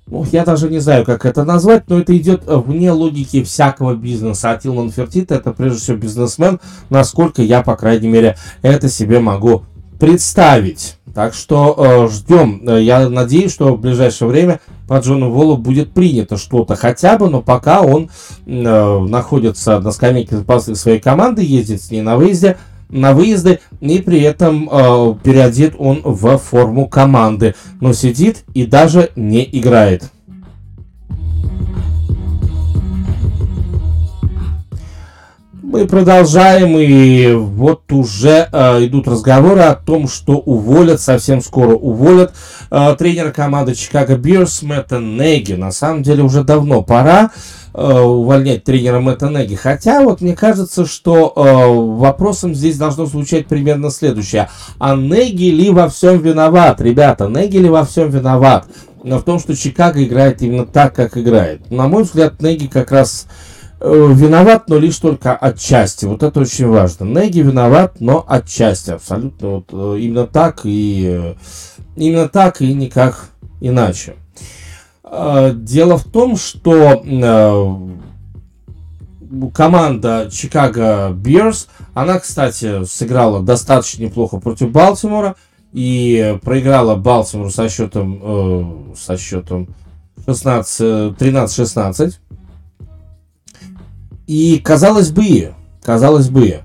[0.09, 4.53] ну, я даже не знаю, как это назвать, но это идет вне логики всякого бизнеса.
[4.53, 9.64] А Тилман Фертит это прежде всего бизнесмен, насколько я, по крайней мере, это себе могу
[9.99, 10.95] представить.
[11.16, 12.61] Так что э, ждем.
[12.79, 17.40] Я надеюсь, что в ближайшее время по Джону Волу будет принято что-то хотя бы, но
[17.40, 18.11] пока он
[18.44, 22.59] э, находится на скамейке запасных своей команды, ездит с ней на выезде,
[22.90, 29.09] на выезды, и при этом э, переодет он в форму команды, но сидит и даже
[29.16, 30.11] не играет.
[35.68, 42.33] Мы продолжаем, и вот уже э, идут разговоры о том, что уволят, совсем скоро уволят
[42.70, 45.55] э, тренера команды Чикаго Бирс Мэтта Неги.
[45.55, 47.33] На самом деле уже давно пора.
[47.74, 49.57] Э, увольнять тренера Мэтта Неги.
[49.57, 54.48] Хотя вот мне кажется, что э, вопросом здесь должно звучать примерно следующее.
[54.79, 56.81] А Неги ли во всем виноват?
[56.81, 58.66] Ребята, Неги ли во всем виноват?
[59.02, 61.68] Но в том, что Чикаго играет именно так, как играет.
[61.72, 63.26] На мой взгляд, Неги как раз
[63.80, 66.06] виноват, но лишь только отчасти.
[66.06, 67.04] Вот это очень важно.
[67.04, 68.92] Неги виноват, но отчасти.
[68.92, 71.34] Абсолютно вот э, именно так и э,
[71.96, 74.16] именно так и никак иначе.
[75.04, 77.76] Э, дело в том, что э,
[79.54, 85.36] команда Чикаго Бирс, она, кстати, сыграла достаточно неплохо против Балтимора
[85.72, 88.64] и проиграла Балтимору со счетом, э,
[88.96, 89.68] со счетом
[90.26, 92.14] 13-16.
[94.26, 96.60] И казалось бы, казалось бы,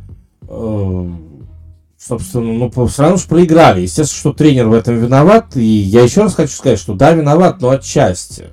[1.98, 3.82] собственно, ну, все равно же проиграли.
[3.82, 5.56] Естественно, что тренер в этом виноват.
[5.56, 8.48] И я еще раз хочу сказать, что да, виноват, но отчасти.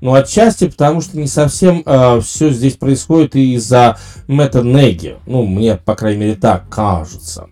[0.00, 5.16] Но отчасти, потому что не совсем э, все здесь происходит из-за Мэтта Неги.
[5.26, 7.48] Ну, мне, по крайней мере, так кажется.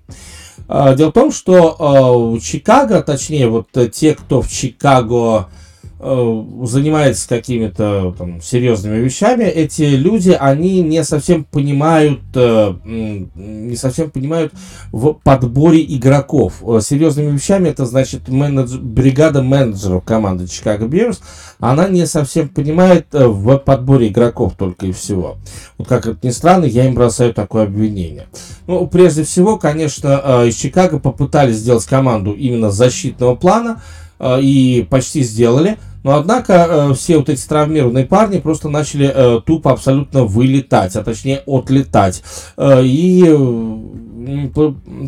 [0.69, 5.62] Э, дело в том, что э, Чикаго, точнее, вот те, кто в Чикаго Э,
[6.03, 14.53] занимается какими-то там серьезными вещами, эти люди, они не совсем понимают, э, не совсем понимают
[14.91, 16.55] в подборе игроков.
[16.63, 18.79] Э, серьезными вещами это значит менедж...
[18.79, 21.21] бригада менеджеров команды Chicago Bears,
[21.61, 25.37] она не совсем понимает в подборе игроков только и всего.
[25.79, 28.27] Вот как это ни странно, я им бросаю такое обвинение.
[28.67, 33.81] Ну, прежде всего, конечно, из Чикаго попытались сделать команду именно защитного плана,
[34.21, 39.73] и почти сделали– но однако э, все вот эти травмированные парни просто начали э, тупо
[39.73, 42.23] абсолютно вылетать, а точнее отлетать.
[42.57, 43.23] Э, и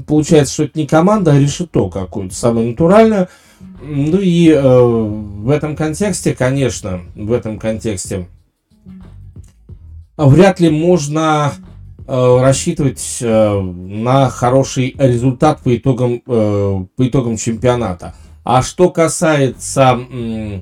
[0.06, 3.28] получается, что это не команда, а решето какое-то, самое натуральное.
[3.82, 8.26] Ну и э, в этом контексте, конечно, в этом контексте
[10.16, 11.52] вряд ли можно
[12.06, 18.14] э, рассчитывать э, на хороший результат по итогам, э, по итогам чемпионата.
[18.44, 20.60] А что касается, э,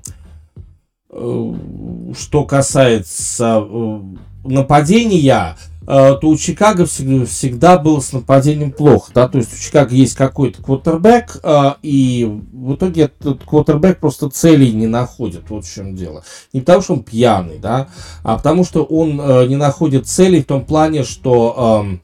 [1.13, 4.01] что касается э,
[4.45, 9.57] нападения, Э, то у Чикаго всегда, всегда было с нападением плохо, да, то есть у
[9.59, 15.65] Чикаго есть какой-то квотербек, э, и в итоге этот квотербек просто целей не находит, вот
[15.65, 16.23] в чем дело.
[16.53, 17.89] Не потому, что он пьяный, да,
[18.23, 21.99] а потому, что он э, не находит целей в том плане, что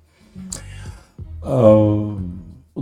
[1.44, 2.16] э,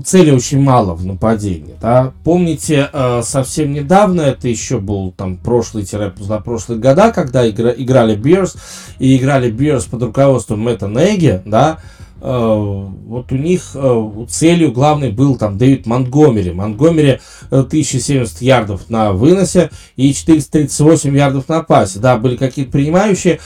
[0.04, 1.74] цели очень мало в нападении.
[1.80, 2.12] Да?
[2.24, 8.56] Помните, э, совсем недавно, это еще был там прошлый-позапрошлые года, когда игра, играли Бирс,
[8.98, 15.10] и играли Бирс под руководством Мэтта Неги, да, э, вот у них э, целью главной
[15.10, 16.52] был там Дэвид Монтгомери.
[16.52, 21.98] Монтгомери 1070 ярдов на выносе и 438 ярдов на пасе.
[21.98, 23.40] Да, были какие-то принимающие,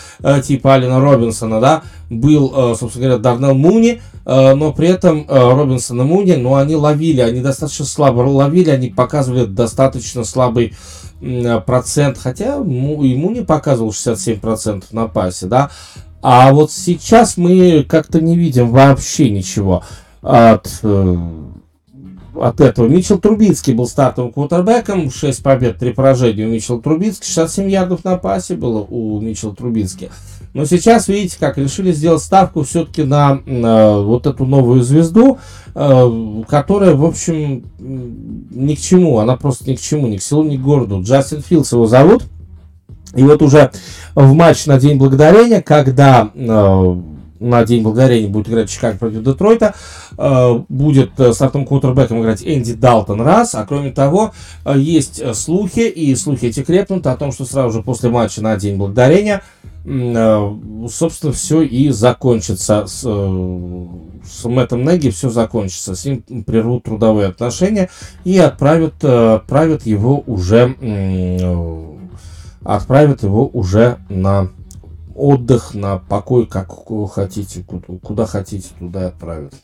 [0.44, 4.00] типа Алина Робинсона, да, был, собственно говоря, Дарнелл Муни,
[4.30, 8.70] Э, но при этом э, Робинсон и Муни, ну, они ловили, они достаточно слабо ловили,
[8.70, 10.74] они показывали достаточно слабый
[11.66, 15.70] процент, хотя и Муни показывал 67% на пасе, да,
[16.22, 19.82] а вот сейчас мы как-то не видим вообще ничего
[20.20, 21.16] от, э,
[22.34, 22.88] от этого.
[22.88, 28.16] Мичел Трубицкий был стартовым квотербеком, 6 побед, 3 поражения у Мичел Трубицкий, 67 ярдов на
[28.18, 30.10] пасе было у Мичел Трубицкий.
[30.52, 35.38] Но сейчас, видите, как решили сделать ставку все-таки на, на вот эту новую звезду,
[35.74, 39.20] э, которая, в общем, ни к чему.
[39.20, 41.00] Она просто ни к чему, ни к селу, ни к городу.
[41.02, 42.24] Джастин Филдс его зовут.
[43.14, 43.70] И вот уже
[44.14, 46.96] в матч на День Благодарения, когда э,
[47.40, 49.74] на День Благодарения будет играть Чикаго против Детройта.
[50.18, 53.54] Э, будет э, стартовым квотербеком играть Энди Далтон раз.
[53.54, 54.32] А кроме того,
[54.64, 58.56] э, есть слухи, и слухи эти крепнут о том, что сразу же после матча на
[58.56, 59.42] День Благодарения
[59.82, 65.94] собственно, все и закончится с, с Мэттом Неги, все закончится.
[65.94, 67.88] С ним прервут трудовые отношения
[68.22, 70.76] и отправят, отправят его уже
[72.64, 74.48] отправят его уже на
[75.14, 76.68] отдых, на покой, как
[77.06, 77.64] хотите,
[78.02, 79.54] куда хотите, туда отправят.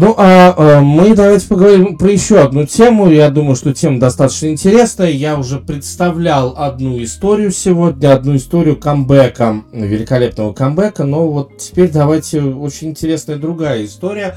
[0.00, 3.10] Ну, а, а мы давайте поговорим про еще одну тему.
[3.10, 5.10] Я думаю, что тема достаточно интересная.
[5.10, 11.02] Я уже представлял одну историю сегодня, одну историю камбэка, великолепного камбэка.
[11.02, 14.36] Но вот теперь давайте очень интересная другая история.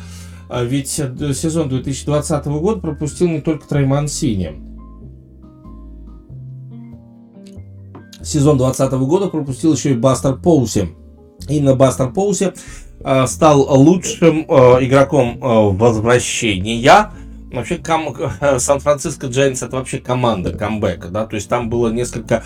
[0.50, 4.54] А ведь сезон 2020 года пропустил не только Трейман Сини.
[8.24, 10.90] Сезон 2020 года пропустил еще и Бастер Поуси.
[11.48, 12.91] Именно Бастер Поуси Э,
[13.28, 17.10] стал лучшим э, игроком э, возвращения.
[17.52, 18.16] Вообще, ком...
[18.60, 22.44] Сан-Франциско Джейнс это вообще команда камбэка, да, то есть там было несколько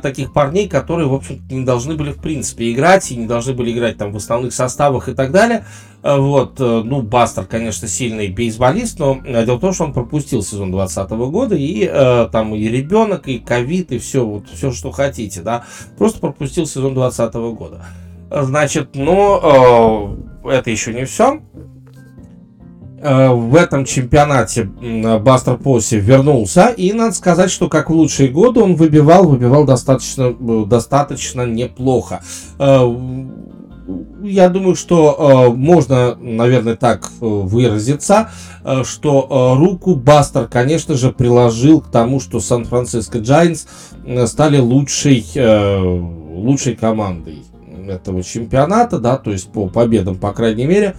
[0.00, 3.72] таких парней, которые, в общем не должны были, в принципе, играть, и не должны были
[3.72, 5.66] играть там в основных составах и так далее.
[6.02, 11.10] Вот, ну, Бастер, конечно, сильный бейсболист, но дело в том, что он пропустил сезон 2020
[11.30, 15.64] года, и э, там и ребенок, и ковид, и все, вот, все, что хотите, да,
[15.98, 17.84] просто пропустил сезон 2020 года.
[18.30, 21.40] Значит, ну, э, это еще не все.
[23.00, 28.60] Э, в этом чемпионате Бастер Поси вернулся, и надо сказать, что как в лучшие годы
[28.60, 32.20] он выбивал, выбивал достаточно, э, достаточно неплохо.
[34.20, 38.28] Я думаю, что можно, наверное, так выразиться,
[38.82, 43.66] что руку Бастер, конечно же, приложил к тому, что Сан-Франциско Джайентс
[44.26, 45.24] стали лучшей,
[46.34, 47.47] лучшей командой
[47.90, 50.96] этого чемпионата, да, то есть по победам, по крайней мере.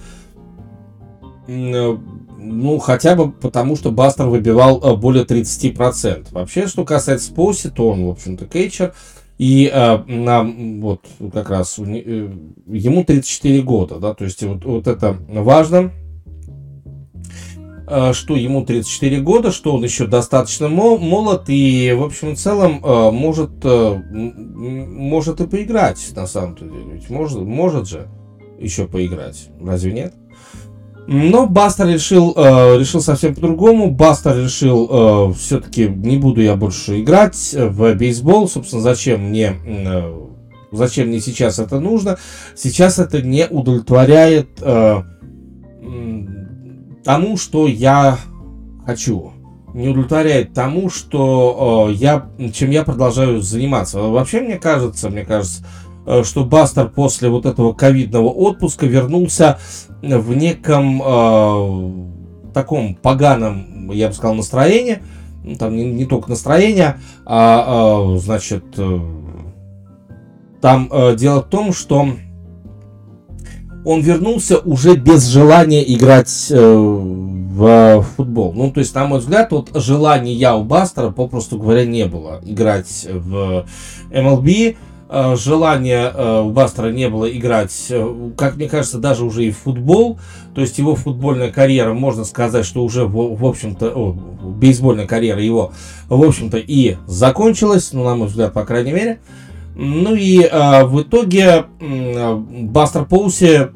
[1.47, 1.97] Э,
[2.41, 6.27] ну, хотя бы потому, что Бастер выбивал э, более 30%.
[6.31, 8.93] Вообще, что касается Поуси, то он, в общем-то, кейчер.
[9.37, 12.29] И э, на, вот как раз э,
[12.67, 15.91] ему 34 года, да, то есть вот, вот это важно.
[17.91, 22.85] Э, что ему 34 года, что он еще достаточно молод и, в общем и целом,
[22.85, 26.71] э, может, э, может и поиграть, на самом деле.
[26.93, 28.07] Ведь может, может же
[28.59, 30.13] еще поиграть, разве нет?
[31.07, 33.89] Но Бастер решил, решил совсем по-другому.
[33.89, 38.47] Бастер решил, все-таки не буду я больше играть в бейсбол.
[38.47, 39.55] Собственно, зачем мне
[40.71, 42.19] зачем мне сейчас это нужно.
[42.55, 45.01] Сейчас это не удовлетворяет э,
[47.09, 48.19] тому, что я
[48.85, 49.31] хочу.
[49.73, 53.99] Не удовлетворяет тому, что э, я, чем я продолжаю заниматься.
[53.99, 55.65] Вообще, мне кажется, мне кажется,
[56.05, 59.57] э, что Бастер после вот этого ковидного отпуска вернулся
[60.03, 64.99] в неком э, таком поганом, я бы сказал, настроении.
[65.43, 68.99] Ну, там не, не только настроение, а, а значит, э,
[70.61, 72.07] там э, дело в том, что
[73.85, 76.75] он вернулся уже без желания играть э,
[77.59, 78.53] в футбол.
[78.53, 83.07] Ну, то есть, на мой взгляд, вот желания у Бастера, попросту говоря, не было играть
[83.09, 83.65] в
[84.11, 84.75] MLB.
[85.11, 89.51] Э, желания э, у Бастера не было играть, э, как мне кажется, даже уже и
[89.51, 90.19] в футбол.
[90.53, 95.41] То есть его футбольная карьера, можно сказать, что уже, в, в общем-то, о, бейсбольная карьера
[95.41, 95.71] его,
[96.09, 99.19] в общем-то, и закончилась, ну, на мой взгляд, по крайней мере.
[99.81, 103.69] Ну и э, в итоге э, Бастер Поуси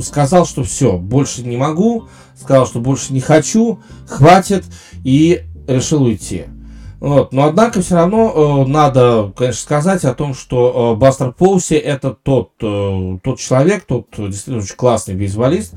[0.00, 2.06] сказал, что все, больше не могу,
[2.36, 4.64] сказал, что больше не хочу, хватит,
[5.02, 6.44] и решил уйти.
[7.00, 7.32] Вот.
[7.32, 12.12] Но однако все равно э, надо, конечно, сказать о том, что э, Бастер Поуси это
[12.12, 15.74] тот, э, тот человек, тот действительно очень классный бейсболист,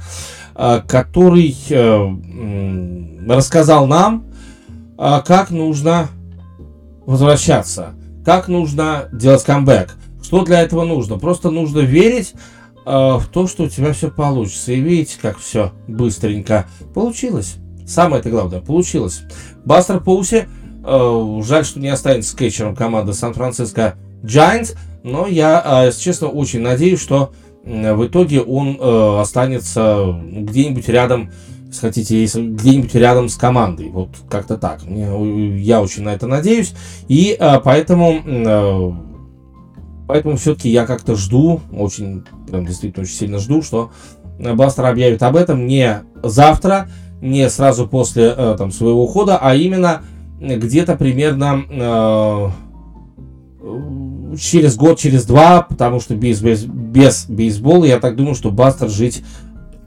[0.53, 4.27] э, который э, э, рассказал нам,
[4.99, 6.07] э, как нужно
[7.07, 7.95] возвращаться
[8.29, 9.95] как нужно делать камбэк?
[10.21, 11.17] Что для этого нужно?
[11.17, 12.33] Просто нужно верить
[12.85, 14.71] э, в то, что у тебя все получится.
[14.71, 17.55] И видите, как все быстренько получилось.
[17.87, 19.21] Самое это главное, получилось.
[19.65, 20.47] Бастер Пауси,
[20.85, 26.59] э, жаль, что не останется кетчером команды Сан-Франциско Giants, но я, э, если честно, очень
[26.59, 27.31] надеюсь, что
[27.63, 31.33] в итоге он э, останется где-нибудь рядом если
[31.77, 33.89] хотите, если где-нибудь рядом с командой.
[33.89, 34.81] Вот как-то так.
[34.83, 36.73] Я очень на это надеюсь.
[37.07, 38.95] И а, поэтому, а,
[40.07, 43.91] поэтому все-таки я как-то жду, очень, прям действительно очень сильно жду, что
[44.39, 46.89] Бастер объявит об этом не завтра,
[47.21, 50.01] не сразу после а, там, своего ухода, а именно
[50.39, 52.51] где-то примерно а,
[54.39, 58.89] через год, через два, потому что без, без, без бейсбола, я так думаю, что Бастер
[58.89, 59.23] жить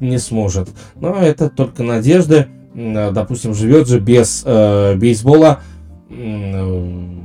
[0.03, 0.69] не сможет.
[0.97, 2.49] Но это только надежды.
[2.75, 5.61] Допустим, живет же без э, бейсбола
[6.09, 7.23] э,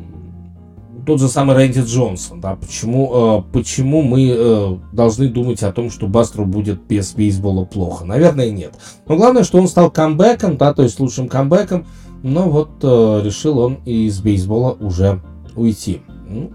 [1.08, 2.42] тот же самый Рэнди Джонсон.
[2.42, 2.56] Да?
[2.58, 8.04] Почему, э, почему мы э, должны думать о том, что Бастру будет без бейсбола плохо?
[8.04, 8.74] Наверное, нет.
[9.08, 11.86] Но главное, что он стал камбэком, да, то есть лучшим камбэком.
[12.24, 15.22] Но вот э, решил он из бейсбола уже
[15.56, 16.02] уйти.
[16.28, 16.52] Ну,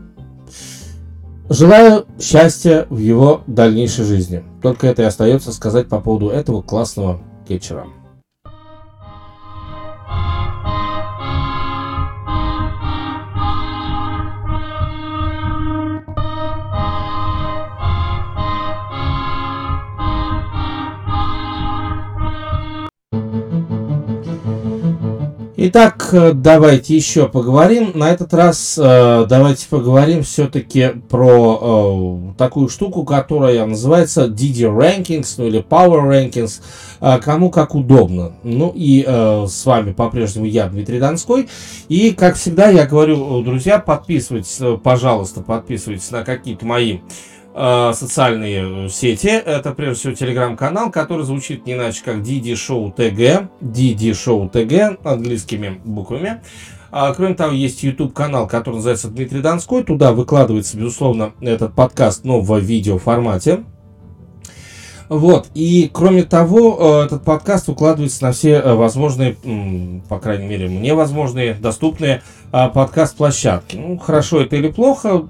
[1.53, 4.43] Желаю счастья в его дальнейшей жизни.
[4.63, 7.85] Только это и остается сказать по поводу этого классного кетчера.
[25.65, 27.93] Итак, э, давайте еще поговорим.
[27.95, 35.35] На этот раз э, давайте поговорим все-таки про э, такую штуку, которая называется DD Rankings,
[35.37, 36.61] ну или Power Rankings,
[37.01, 38.33] э, кому как удобно.
[38.43, 41.49] Ну и э, с вами по-прежнему я, Дмитрий Донской.
[41.89, 48.89] И, как всегда, я говорю, друзья, подписывайтесь, э, пожалуйста, подписывайтесь на какие-то мои Э, социальные
[48.89, 49.29] сети.
[49.29, 55.01] Это прежде всего телеграм-канал, который звучит не иначе как DD Show TG, DD Show TG
[55.05, 56.41] английскими буквами.
[56.95, 59.83] А, кроме того, есть YouTube канал, который называется Дмитрий Донской.
[59.83, 63.65] Туда выкладывается, безусловно, этот подкаст но в видео формате.
[65.13, 69.37] Вот, и кроме того, э, этот подкаст укладывается на все э, возможные,
[70.09, 72.23] по крайней мере, мне возможные, доступные
[72.55, 73.77] а, подкаст-площадки.
[73.77, 75.27] Ну, хорошо это или плохо,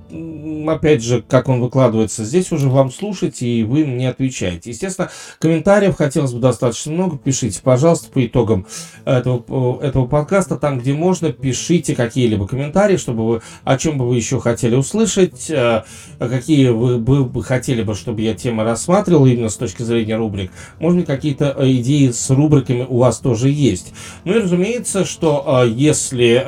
[0.67, 4.71] опять же, как он выкладывается, здесь уже вам слушать, и вы мне отвечаете.
[4.71, 5.09] Естественно,
[5.39, 8.67] комментариев хотелось бы достаточно много, пишите, пожалуйста, по итогам
[9.05, 14.17] этого, этого подкаста, там, где можно, пишите какие-либо комментарии, чтобы вы, о чем бы вы
[14.17, 15.85] еще хотели услышать, э,
[16.19, 20.51] какие вы бы хотели бы, чтобы я темы рассматривал именно с точки зрения рубрик.
[20.79, 23.93] Может быть, какие-то э, идеи с рубриками у вас тоже есть.
[24.25, 26.43] Ну и разумеется, что э, если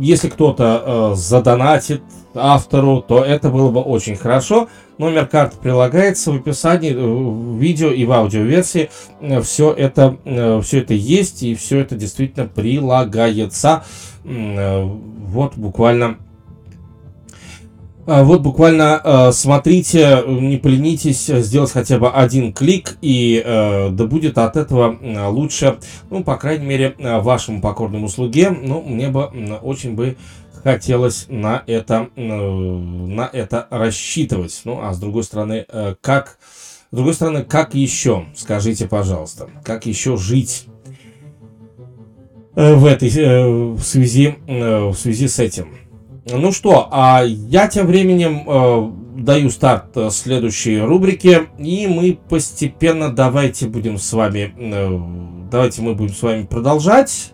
[0.00, 2.02] если кто-то э, задонатит
[2.34, 4.68] автору, то это было бы очень хорошо.
[4.98, 8.90] Номер карты прилагается в описании, э, в видео и в аудиоверсии.
[9.20, 13.84] Э, все это, э, все это есть и все это действительно прилагается.
[14.24, 16.18] Э, вот буквально
[18.08, 24.38] вот буквально э, смотрите, не поленитесь сделать хотя бы один клик, и э, да будет
[24.38, 24.98] от этого
[25.28, 25.76] лучше,
[26.08, 28.48] ну, по крайней мере, вашему покорному слуге.
[28.48, 29.30] Ну, мне бы
[29.60, 30.16] очень бы
[30.62, 34.58] хотелось на это, э, на это рассчитывать.
[34.64, 36.38] Ну, а с другой стороны, э, как,
[36.90, 40.64] с другой стороны, как еще, скажите, пожалуйста, как еще жить
[42.54, 45.87] в этой в связи, в связи с этим?
[46.30, 53.98] Ну что, а я тем временем даю старт следующей рубрике, и мы постепенно давайте будем
[53.98, 54.52] с вами,
[55.50, 57.32] давайте мы будем с вами продолжать.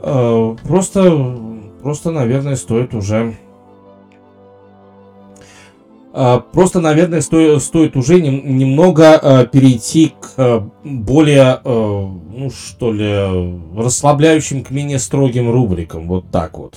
[0.00, 1.38] Просто
[1.82, 3.34] Просто, наверное, стоит уже...
[6.14, 12.50] А, просто, наверное, стоит, стоит уже нем, немного э, перейти к э, более, э, ну
[12.50, 16.06] что ли, расслабляющим, к менее строгим рубрикам.
[16.06, 16.76] Вот так вот.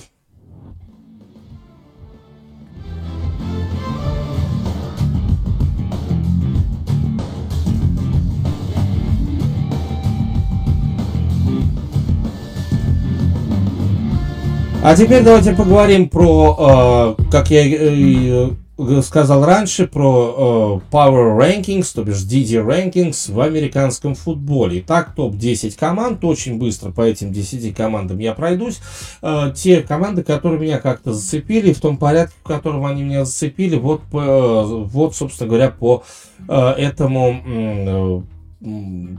[14.87, 21.39] А теперь давайте поговорим про, э, как я э, э, сказал раньше, про э, Power
[21.39, 24.81] Rankings, то бишь DD Rankings в американском футболе.
[24.81, 26.23] Итак, топ-10 команд.
[26.23, 28.79] Очень быстро по этим 10 командам я пройдусь.
[29.23, 33.77] Э, те команды, которые меня как-то зацепили, в том порядке, в котором они меня зацепили,
[33.77, 34.63] вот, э,
[34.93, 36.03] вот собственно говоря, по
[36.47, 38.21] э, этому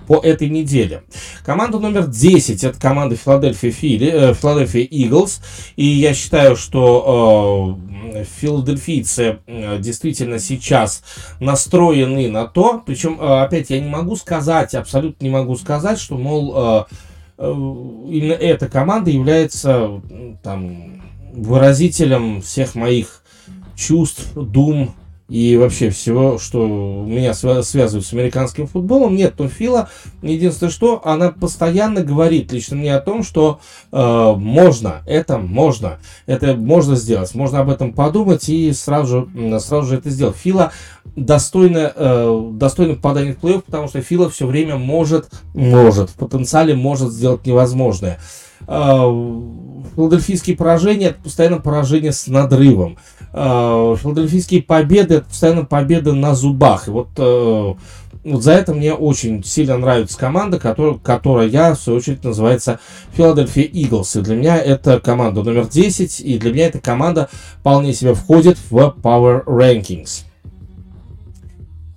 [0.07, 1.03] по этой неделе.
[1.45, 5.41] Команда номер 10 это команда Филадельфия Фили, Филадельфия Иглс.
[5.77, 7.79] И я считаю, что
[8.15, 11.03] э, филадельфийцы э, действительно сейчас
[11.41, 16.17] настроены на то, причем, э, опять, я не могу сказать, абсолютно не могу сказать, что,
[16.17, 16.85] мол, э,
[17.39, 20.01] э, именно эта команда является
[20.43, 23.23] там выразителем всех моих
[23.77, 24.95] чувств, дум,
[25.29, 26.67] и вообще всего, что
[27.07, 29.17] меня связывает с американским футболом.
[29.17, 29.89] Нет, то Фила,
[30.23, 33.59] единственное что, она постоянно говорит лично мне о том, что
[33.91, 39.89] э, можно, это можно, это можно сделать, можно об этом подумать и сразу же, сразу
[39.89, 40.37] же это сделать.
[40.37, 40.73] Фила
[41.17, 46.77] достойно, э, достойно попадания в плей-офф, потому что Фила все время может, может, в потенциале
[46.77, 48.21] может сделать невозможное.
[48.69, 49.07] Э,
[49.95, 52.99] филадельфийские поражения это постоянно поражение с надрывом.
[53.33, 56.89] Э, филадельфийские победы это постоянно победы на зубах.
[56.89, 57.75] И вот, э,
[58.25, 62.81] вот за это мне очень сильно нравится команда, которая, которая я, в свою очередь, называется
[63.13, 64.17] Филадельфия Иглс.
[64.17, 67.29] И для меня это команда номер 10, и для меня эта команда
[67.61, 70.26] вполне себе входит в Power Rankings.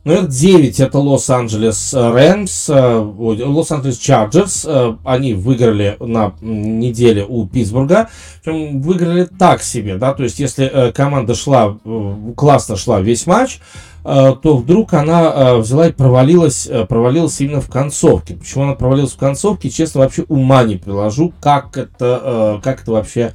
[0.09, 4.65] Номер 9 это Лос-Анджелес Рэмс, Лос-Анджелес Чарджерс.
[5.03, 8.09] Они выиграли на неделе у Питтсбурга.
[8.43, 13.59] Выиграли так себе, да, то есть если э, команда шла, э, классно шла весь матч,
[14.03, 18.33] э, то вдруг она взяла и провалилась, провалилась именно в концовке.
[18.33, 23.33] Почему она провалилась в концовке, честно, вообще ума не приложу, как это, как это вообще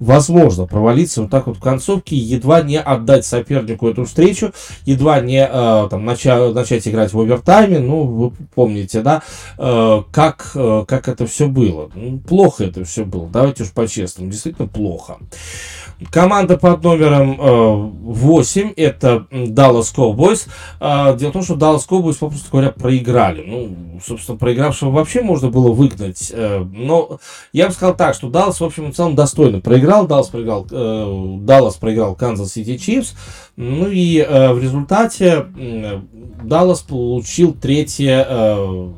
[0.00, 4.52] возможно провалиться вот так вот в концовке, едва не отдать сопернику эту встречу,
[4.84, 9.22] едва не э, там, начать, начать играть в овертайме, ну, вы помните, да,
[9.58, 11.90] э, как, э, как это все было.
[11.94, 15.18] Ну, плохо это все было, давайте уж по-честному, действительно плохо.
[16.10, 20.46] Команда под номером э, 8 это Dallas Cowboys.
[20.78, 23.42] Э, дело в том, что Dallas Cowboys, попросту говоря, проиграли.
[23.46, 26.30] Ну, собственно, проигравшего вообще можно было выгнать.
[26.34, 27.18] Э, но
[27.54, 29.85] я бы сказал так, что Dallas, в общем и целом, достойно проиграл.
[29.86, 33.14] Dallas проиграл, э, Dallas проиграл Kansas City Chiefs.
[33.56, 36.00] Ну и э, в результате э,
[36.42, 38.92] Dallas получил третье, э,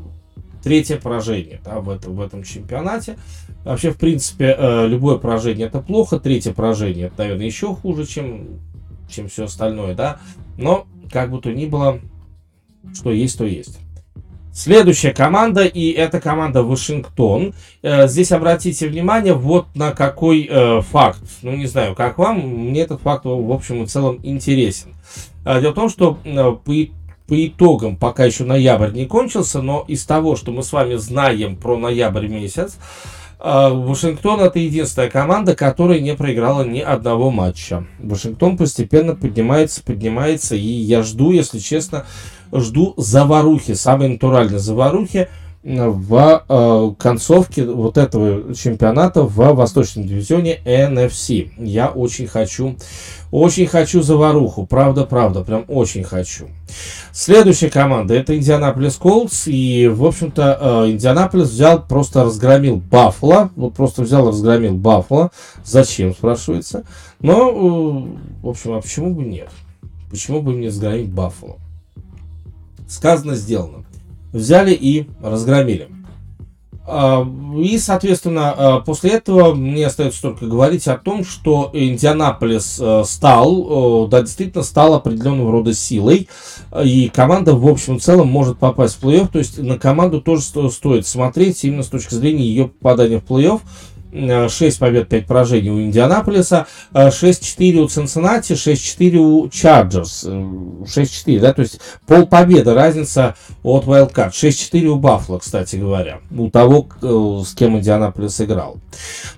[0.62, 3.18] третье поражение да, в, этом, в этом чемпионате.
[3.64, 8.60] Вообще, в принципе, э, любое поражение это плохо, третье поражение это, наверное, еще хуже, чем,
[9.08, 10.20] чем все остальное, да.
[10.56, 12.00] Но, как бы то ни было,
[12.94, 13.78] что есть, то есть.
[14.58, 17.54] Следующая команда, и это команда Вашингтон.
[17.80, 21.22] Э, здесь обратите внимание вот на какой э, факт.
[21.42, 24.96] Ну, не знаю, как вам, мне этот факт, в общем и целом, интересен.
[25.44, 26.74] Дело в том, что по,
[27.28, 31.54] по итогам, пока еще ноябрь не кончился, но из того, что мы с вами знаем
[31.54, 32.78] про ноябрь месяц,
[33.38, 37.86] Вашингтон это единственная команда, которая не проиграла ни одного матча.
[38.00, 42.04] Вашингтон постепенно поднимается, поднимается, и я жду, если честно,
[42.52, 45.28] жду заварухи, самой натуральной заварухи
[45.64, 51.50] в э, концовке вот этого чемпионата в восточном дивизионе NFC.
[51.58, 52.76] Я очень хочу,
[53.32, 56.48] очень хочу заваруху, правда, правда, прям очень хочу.
[57.12, 63.74] Следующая команда это Индианаполис Колдс, и, в общем-то, э, Индианаполис взял, просто разгромил Баффало, вот
[63.74, 65.32] просто взял, разгромил Баффало.
[65.64, 66.84] Зачем, спрашивается.
[67.20, 69.50] Но, э, в общем, а почему бы нет?
[70.08, 71.56] Почему бы мне разгромить Баффало?
[72.88, 73.84] Сказано, сделано
[74.32, 75.88] взяли и разгромили.
[76.90, 77.26] А,
[77.58, 84.08] и, соответственно, а, после этого мне остается только говорить о том, что Индианаполис э, стал,
[84.08, 86.28] да, действительно стал определенного рода силой,
[86.82, 91.06] и команда в общем целом может попасть в плей-офф, то есть на команду тоже стоит
[91.06, 93.60] смотреть именно с точки зрения ее попадания в плей-офф,
[94.12, 100.24] 6 побед, 5 поражений у Индианаполиса, 6-4 у Цинциннати, 6-4 у Чарджерс.
[100.24, 104.30] 6-4, да, то есть пол победы, разница от Wildcard.
[104.30, 108.78] 6-4 у Баффало, кстати говоря, у того, э, с кем Индианаполис играл.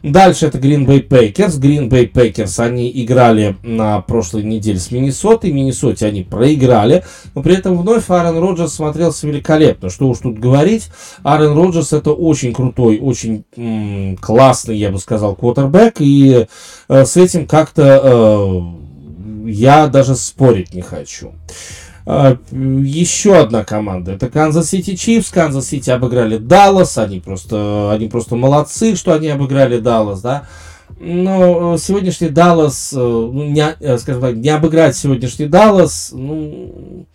[0.03, 1.61] Дальше это Green Bay Packers.
[1.61, 5.53] Green Bay Packers, они играли на прошлой неделе с Миннесотой.
[5.53, 7.05] Миннесоте они проиграли,
[7.35, 9.91] но при этом вновь Аарон Роджерс смотрелся великолепно.
[9.91, 10.89] Что уж тут говорить,
[11.23, 13.45] Аарон Роджерс это очень крутой, очень
[14.21, 16.47] классный классный, я бы сказал, квотербек, и
[16.89, 21.33] э, с этим как-то э, я даже спорить не хочу.
[22.07, 24.13] Э, еще одна команда.
[24.13, 25.31] Это Канзас Сити Чифс.
[25.31, 26.99] Канзас Сити обыграли Даллас.
[26.99, 30.47] Они просто, они просто молодцы, что они обыграли Даллас, да.
[30.99, 37.07] Но сегодняшний Даллас, э, ну, не, э, скажем так, не обыграть сегодняшний Даллас, ну,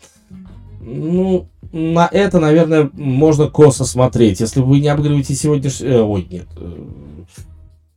[0.85, 4.39] ну, на это, наверное, можно косо смотреть.
[4.39, 5.87] Если вы не обыгрываете сегодняшний...
[5.87, 6.47] Э, ой, нет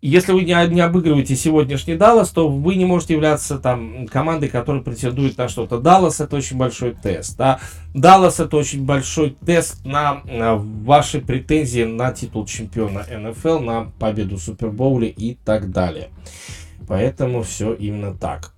[0.01, 4.83] если вы не, не обыгрываете сегодняшний Даллас, то вы не можете являться там командой, которая
[4.83, 5.79] претендует на что-то.
[5.79, 7.37] Даллас это очень большой тест.
[7.37, 7.59] Да?
[7.95, 14.37] Даллас это очень большой тест на, на ваши претензии на титул чемпиона НФЛ, на победу
[14.37, 16.11] в Супербоуле и так далее.
[16.87, 18.53] Поэтому все именно так.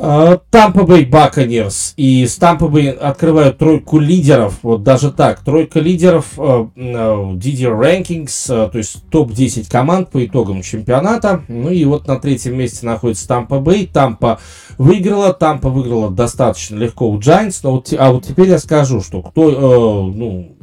[0.00, 6.70] Тампа Бэй Баконерс и Тампа Бэй открывают тройку лидеров, вот даже так, тройка лидеров uh,
[6.74, 12.56] uh, DD Rankings, то есть топ-10 команд по итогам чемпионата, ну и вот на третьем
[12.56, 14.40] месте находится Тампа Бэй, Тампа
[14.78, 19.20] выиграла, Тампа выиграла достаточно легко у Giants, но вот, а вот теперь я скажу, что
[19.20, 20.56] кто, ну,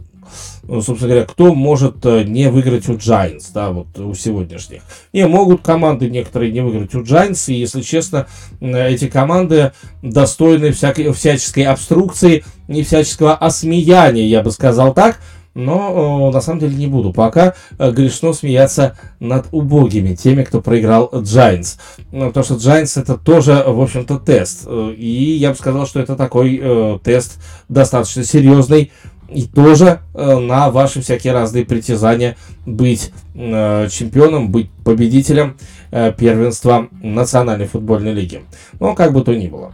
[0.67, 4.81] ну, собственно говоря, кто может э, не выиграть у Giants, да, вот у сегодняшних.
[5.13, 8.27] Не, могут команды некоторые не выиграть у Giants, и, если честно,
[8.59, 15.19] эти команды достойны всякой, всяческой обструкции и всяческого осмеяния, я бы сказал так,
[15.57, 21.09] но на самом деле не буду пока э, грешно смеяться над убогими, теми, кто проиграл
[21.11, 21.79] Giants.
[22.11, 24.65] Ну, потому что Giants это тоже, в общем-то, тест.
[24.67, 28.91] Э, и я бы сказал, что это такой э, тест достаточно серьезный,
[29.29, 35.57] и тоже э, на ваши всякие разные притязания быть э, чемпионом, быть победителем
[35.91, 38.43] э, первенства Национальной футбольной лиги.
[38.79, 39.71] Но как бы то ни было.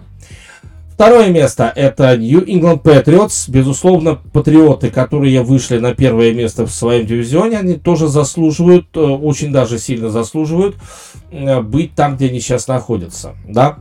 [0.93, 3.49] Второе место это New England Patriots.
[3.49, 9.51] Безусловно, патриоты, которые вышли на первое место в своем дивизионе, они тоже заслуживают, э, очень
[9.51, 10.76] даже сильно заслуживают
[11.32, 13.34] э, быть там, где они сейчас находятся.
[13.47, 13.80] Да?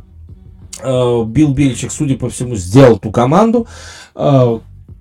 [0.83, 3.66] Э, Билл Бельчик, судя по всему, сделал ту команду,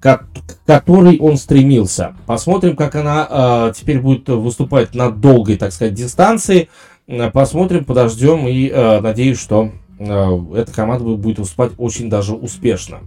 [0.02, 0.26] к
[0.66, 2.16] которой он стремился.
[2.26, 3.28] Посмотрим, как она
[3.70, 6.70] э, теперь будет выступать на долгой, так сказать, дистанции.
[7.34, 13.02] Посмотрим, подождем и э, надеюсь, что э, эта команда будет выступать очень даже успешно.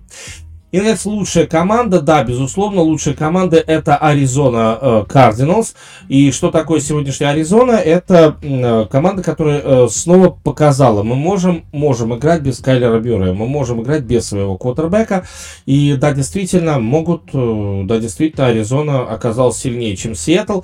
[0.74, 5.70] Наконец, лучшая команда, да, безусловно, лучшая команда это Аризона Кардиналс.
[5.70, 7.72] Э, и что такое сегодняшняя Аризона?
[7.76, 13.46] Это э, команда, которая э, снова показала, мы можем, можем играть без Кайлера Бюррея, мы
[13.46, 15.24] можем играть без своего квотербека.
[15.64, 20.62] И да, действительно, могут, да, действительно, Аризона оказалась сильнее, чем Сиэтл.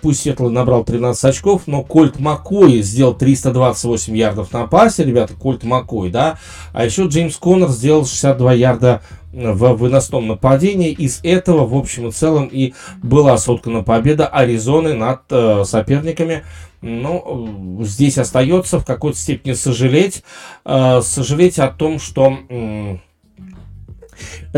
[0.00, 5.62] Пусть Сиэтл набрал 13 очков, но Кольт Маккой сделал 328 ярдов на пасе, ребята, Кольт
[5.62, 6.38] Маккой, да.
[6.72, 9.02] А еще Джеймс Коннор сделал 62 ярда
[9.36, 10.90] в выносном нападении.
[10.90, 12.72] Из этого, в общем и целом, и
[13.02, 16.42] была соткана победа Аризоны над э, соперниками.
[16.80, 20.22] Ну, здесь остается в какой-то степени сожалеть,
[20.64, 22.96] э, сожалеть о том, что э,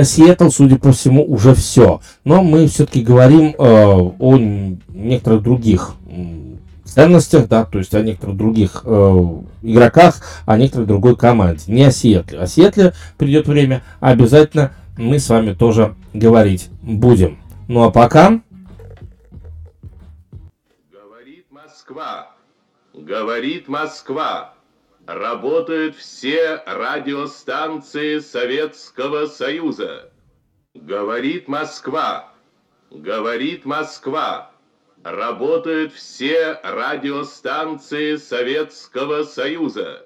[0.02, 2.00] Сиэтл, судя по всему, уже все.
[2.24, 4.38] Но мы все-таки говорим э, о
[4.88, 5.94] некоторых других
[6.88, 9.14] ценностях, да, то есть о некоторых других э,
[9.62, 11.64] игроках, о некоторой другой команде.
[11.72, 12.40] Не о Сиэтле.
[12.40, 17.38] О Сиэтле придет время, обязательно мы с вами тоже говорить будем.
[17.68, 18.40] Ну а пока...
[20.90, 22.34] Говорит Москва.
[22.92, 24.54] Говорит Москва.
[25.06, 30.10] Работают все радиостанции Советского Союза.
[30.74, 32.32] Говорит Москва.
[32.90, 34.50] Говорит Москва.
[35.04, 40.00] Работают все радиостанции Советского Союза.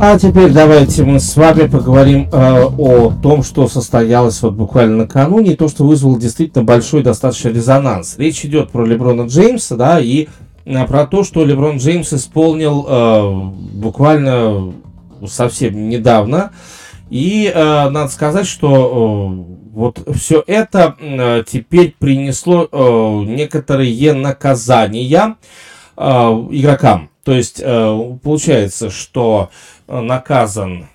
[0.00, 5.52] А теперь давайте мы с вами поговорим э, о том, что состоялось вот буквально накануне,
[5.52, 8.16] и то, что вызвало действительно большой достаточно резонанс.
[8.16, 10.28] Речь идет про Леброна Джеймса, да, и
[10.64, 13.32] э, про то, что Леброн Джеймс исполнил э,
[13.74, 14.72] буквально
[15.26, 16.52] совсем недавно.
[17.10, 25.36] И э, надо сказать, что вот все это э, теперь принесло э, некоторые наказания
[25.96, 27.10] э, игрокам.
[27.22, 27.62] То есть
[28.22, 29.50] получается, что
[29.86, 30.88] наказан,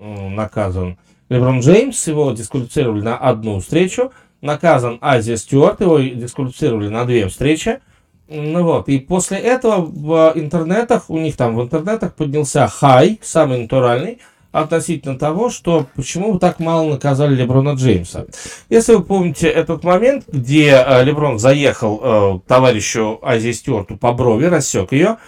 [0.00, 0.96] наказан
[1.28, 4.10] Леброн Джеймс, его дисквалифицировали на одну встречу,
[4.40, 7.80] наказан Азия Стюарт, его дисквалифицировали на две встречи.
[8.28, 13.60] Ну вот, и после этого в интернетах, у них там в интернетах поднялся хай, самый
[13.60, 14.18] натуральный,
[14.60, 18.26] относительно того, что почему так мало наказали Леброна Джеймса.
[18.68, 24.46] Если вы помните этот момент, где э, Леброн заехал э, товарищу Азии Стюарту по брови,
[24.46, 25.18] рассек ее,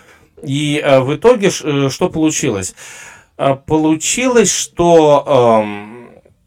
[0.43, 2.75] и э, в итоге что получилось?
[3.67, 5.65] Получилось, что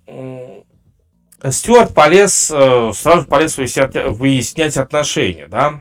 [0.08, 5.80] э, Стюарт полез, сразу полез выяснять, выяснять отношения, да,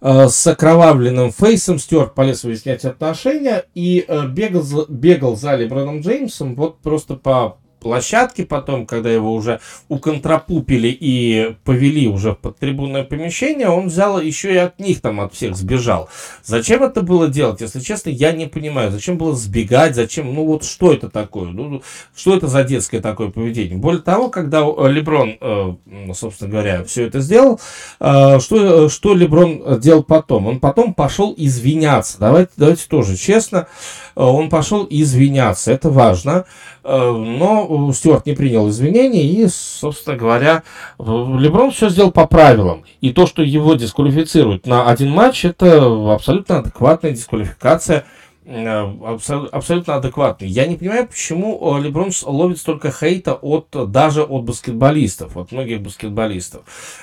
[0.00, 6.80] с окровавленным фейсом Стюарт полез выяснять отношения и э, бегал, бегал за Леброном Джеймсом вот
[6.80, 13.88] просто по площадке потом, когда его уже уконтрапупили и повели уже в подтрибунное помещение, он
[13.88, 16.08] взял еще и от них там, от всех сбежал.
[16.44, 17.60] Зачем это было делать?
[17.60, 18.90] Если честно, я не понимаю.
[18.90, 19.94] Зачем было сбегать?
[19.94, 20.34] Зачем?
[20.34, 21.50] Ну вот что это такое?
[21.50, 21.82] Ну,
[22.14, 23.78] что это за детское такое поведение?
[23.78, 25.74] Более того, когда э, Леброн, э,
[26.14, 27.60] собственно говоря, все это сделал,
[28.00, 30.46] э, что, что Леброн делал потом?
[30.46, 32.18] Он потом пошел извиняться.
[32.18, 33.66] Давайте, давайте тоже честно.
[34.14, 35.72] Он пошел извиняться.
[35.72, 36.44] Это важно.
[36.82, 40.62] Но Стюарт не принял извинений, и, собственно говоря,
[40.98, 42.84] Леброн все сделал по правилам.
[43.00, 48.04] И то, что его дисквалифицируют на один матч, это абсолютно адекватная дисквалификация–
[48.46, 50.48] абсолютно адекватный.
[50.48, 55.82] Я не понимаю, почему э, Леброн ловит столько хейта от, даже от баскетболистов, от многих
[55.82, 56.62] баскетболистов,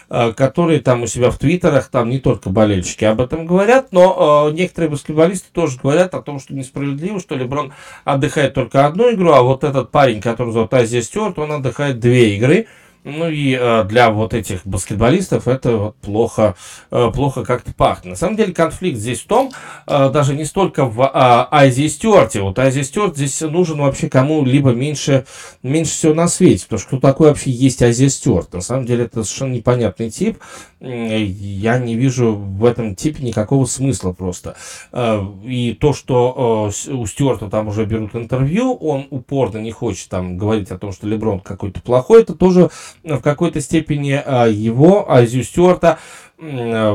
[0.09, 4.49] э, которые там у себя в твиттерах, там не только болельщики об этом говорят, но
[4.51, 7.71] некоторые баскетболисты тоже говорят о том, что несправедливо, что Леброн
[8.03, 12.35] отдыхает только одну игру, а вот этот парень, который зовут Азия Стюарт, он отдыхает две
[12.35, 12.67] игры.
[13.07, 16.55] Ну и э, для вот этих баскетболистов это вот плохо,
[16.91, 18.05] э, плохо как-то пахнет.
[18.11, 19.51] На самом деле конфликт здесь в том,
[19.87, 22.41] э, даже не столько в э, Айзи Стюарте.
[22.41, 25.25] Вот Айзи Стюарт здесь нужен вообще кому-либо меньше,
[25.63, 26.65] меньше всего на свете.
[26.65, 28.51] Потому что кто такой вообще есть Айзи Стюарт?
[28.53, 30.39] На самом деле это совершенно непонятный тип.
[30.81, 34.57] Я не вижу в этом типе никакого смысла просто.
[34.91, 40.09] Э, и то, что э, у Стюарта там уже берут интервью, он упорно не хочет
[40.09, 42.69] там говорить о том, что Леброн какой-то плохой, это тоже
[43.07, 45.99] в какой-то степени а, его, Азию Стюарта,
[46.39, 46.93] а,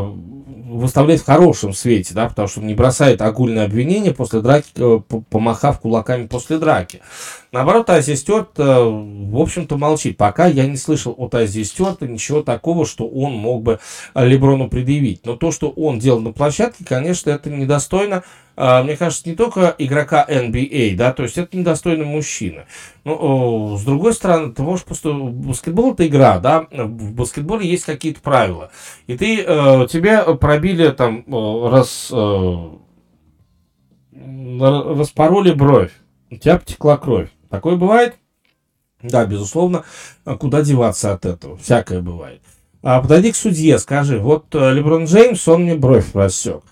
[0.73, 5.81] выставляет в хорошем свете, да, потому что не бросает огульное обвинение после драки, э, помахав
[5.81, 7.01] кулаками после драки.
[7.51, 10.17] Наоборот, Азия Стюарт, э, в общем-то, молчит.
[10.17, 13.81] Пока я не слышал от Азии Стюарта ничего такого, что он мог бы
[14.15, 15.27] Леброну предъявить.
[15.27, 18.23] Но то, что он делал на площадке, конечно, это недостойно
[18.55, 22.67] а, мне кажется, не только игрока NBA, да, то есть это недостойный мужчина.
[23.05, 25.13] Ну, с другой стороны, ты можешь просто...
[25.13, 28.71] Баскетбол это игра, да, в баскетболе есть какие-то правила.
[29.07, 32.69] И ты, э, тебе пробили там, э, раз, э,
[34.61, 35.93] распороли бровь,
[36.31, 37.29] у тебя потекла кровь.
[37.51, 38.17] Такое бывает?
[39.03, 39.85] Да, безусловно,
[40.39, 41.57] куда деваться от этого?
[41.57, 42.41] Всякое бывает.
[42.83, 46.63] А подойди к судье, скажи, вот Леброн Джеймс, он мне бровь рассек.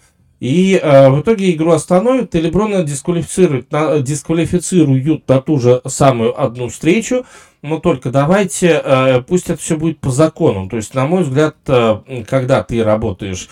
[0.41, 6.41] И э, в итоге игру остановят, и Леброна дисквалифицируют на, дисквалифицируют на ту же самую
[6.43, 7.27] одну встречу,
[7.63, 10.69] но только давайте, э, пусть это все будет по закону.
[10.69, 13.49] То есть, на мой взгляд, э, когда ты работаешь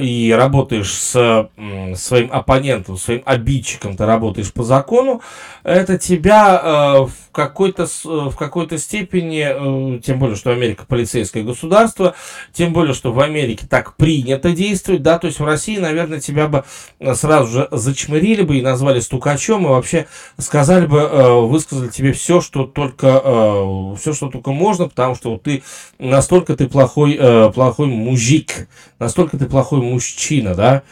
[0.00, 1.48] и работаешь с
[1.94, 5.22] своим оппонентом, своим обидчиком, ты работаешь по закону,
[5.62, 12.14] это тебя э, в какой-то в какой-то степени, э, тем более, что Америка полицейское государство,
[12.52, 16.48] тем более, что в Америке так принято действовать, да, то есть в России, наверное, тебя
[16.48, 16.64] бы
[17.14, 20.06] сразу же зачмырили бы и назвали стукачом, и вообще
[20.38, 23.06] сказали бы, э, высказали тебе все, что только,
[23.98, 25.62] все, что только можно, потому что вот ты
[25.98, 27.18] настолько ты плохой,
[27.52, 28.68] плохой мужик,
[28.98, 30.82] настолько ты плохой мужчина, да.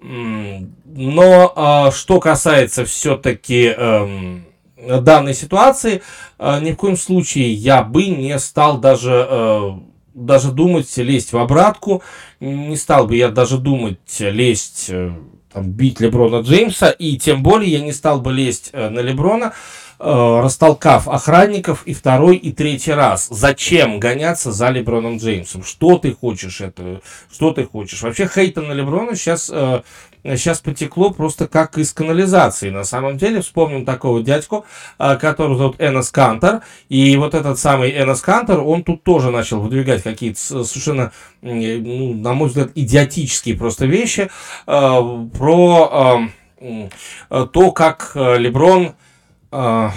[0.00, 4.44] Но а, что касается все-таки эм,
[4.76, 6.02] данной ситуации,
[6.38, 9.70] э, ни в коем случае я бы не стал даже, э,
[10.14, 12.02] даже думать лезть в обратку,
[12.40, 15.12] не стал бы я даже думать лезть, э,
[15.52, 19.52] там, бить Леброна Джеймса, и тем более я не стал бы лезть на Леброна, э,
[20.02, 23.28] растолкав охранников и второй, и третий раз.
[23.30, 25.62] Зачем гоняться за Леброном Джеймсом?
[25.62, 27.00] Что ты хочешь это?
[27.32, 28.02] Что ты хочешь?
[28.02, 29.82] Вообще хейта на Леброна сейчас, э,
[30.24, 32.70] сейчас потекло просто как из канализации.
[32.70, 34.64] На самом деле, вспомним такого дядьку,
[34.98, 36.62] э, который зовут Энос Кантер.
[36.88, 42.32] И вот этот самый Энос Кантер, он тут тоже начал выдвигать какие-то совершенно, ну, на
[42.32, 44.30] мой взгляд, идиотические просто вещи
[44.66, 46.22] э, про...
[46.60, 48.94] Э, то, как Леброн
[49.52, 49.92] а,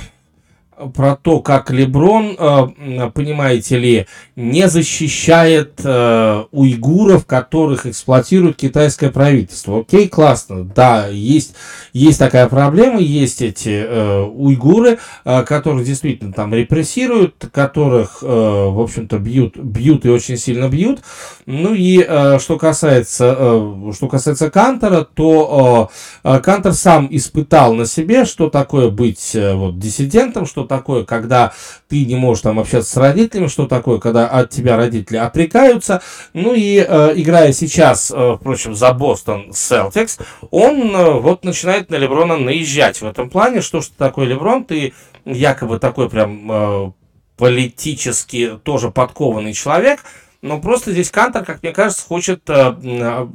[0.94, 9.80] про то, как Леброн, э, понимаете ли, не защищает э, уйгуров, которых эксплуатирует китайское правительство.
[9.80, 11.56] Окей, классно, да, есть,
[11.94, 19.58] есть такая проблема, есть эти э, уйгуры, которых действительно там репрессируют, которых, в общем-то, бьют,
[19.58, 21.02] бьют и очень сильно бьют.
[21.46, 22.02] Ну и
[22.40, 25.90] что касается, что касается Кантера, то
[26.24, 31.54] Кантер сам испытал на себе, что такое быть вот, диссидентом, что такое, когда
[31.88, 36.02] ты не можешь там общаться с родителями, что такое, когда от тебя родители отрекаются.
[36.34, 40.20] Ну и э, играя сейчас, э, впрочем, за Бостон Селтикс,
[40.52, 44.94] он э, вот начинает на Леброна наезжать в этом плане, что что такое Леброн, ты
[45.26, 46.92] якобы такой прям э,
[47.38, 50.02] политически тоже подкованный человек,
[50.46, 53.28] но просто здесь Кантор, как мне кажется, хочет э, э,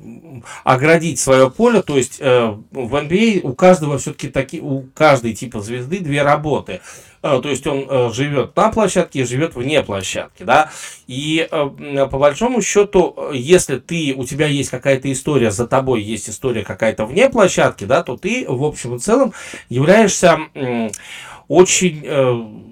[0.63, 1.83] оградить свое поле.
[1.83, 6.23] То есть э, в NBA а у каждого все-таки такие, у каждой типа звезды две
[6.23, 6.81] работы.
[7.23, 10.71] Э, то есть он э, живет на площадке и живет вне площадки, да.
[11.09, 16.31] И э, по большому счету, если ты, у тебя есть какая-то история, за тобой есть
[16.31, 19.33] история какая-то вне площадки, да, то ты в общем и целом
[19.69, 20.39] являешься
[21.49, 22.70] очень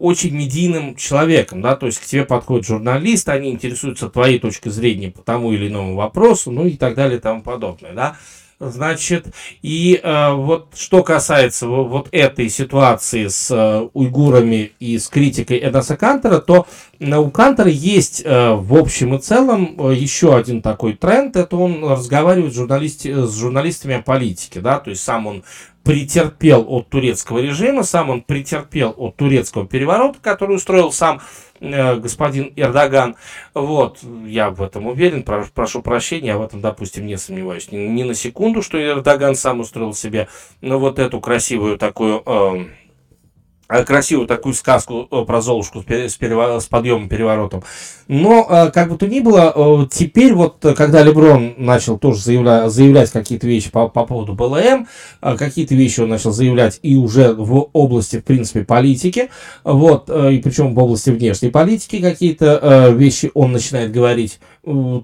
[0.00, 5.10] очень медийным человеком, да, то есть к тебе подходят журналисты, они интересуются твоей точкой зрения
[5.10, 8.16] по тому или иному вопросу, ну и так далее и тому подобное, да.
[8.62, 9.28] Значит,
[9.62, 15.96] и э, вот что касается вот, этой ситуации с э, уйгурами и с критикой Эдаса
[15.96, 16.66] Кантера, то
[16.98, 21.56] э, у Кантера есть э, в общем и целом э, еще один такой тренд, это
[21.56, 25.42] он разговаривает с, журналисти, с журналистами о политике, да, то есть сам он
[25.90, 31.20] претерпел от турецкого режима, сам он претерпел от турецкого переворота, который устроил сам
[31.58, 33.16] э, господин Эрдоган.
[33.54, 37.78] Вот, я в этом уверен, прошу, прошу прощения, я в этом, допустим, не сомневаюсь ни,
[37.78, 40.28] ни на секунду, что Эрдоган сам устроил себе
[40.60, 42.22] ну, вот эту красивую такую...
[42.24, 42.66] Э,
[43.86, 47.62] красивую такую сказку э, про Золушку с, перево- с подъемом переворотом.
[48.08, 53.10] Но, э, как бы то ни было, теперь вот, когда Леброн начал тоже заявля- заявлять
[53.10, 54.86] какие-то вещи по, по поводу БЛМ,
[55.20, 59.30] какие-то вещи он начал заявлять и уже в области, в принципе, политики,
[59.64, 64.40] вот, и причем в области внешней политики какие-то вещи он начинает говорить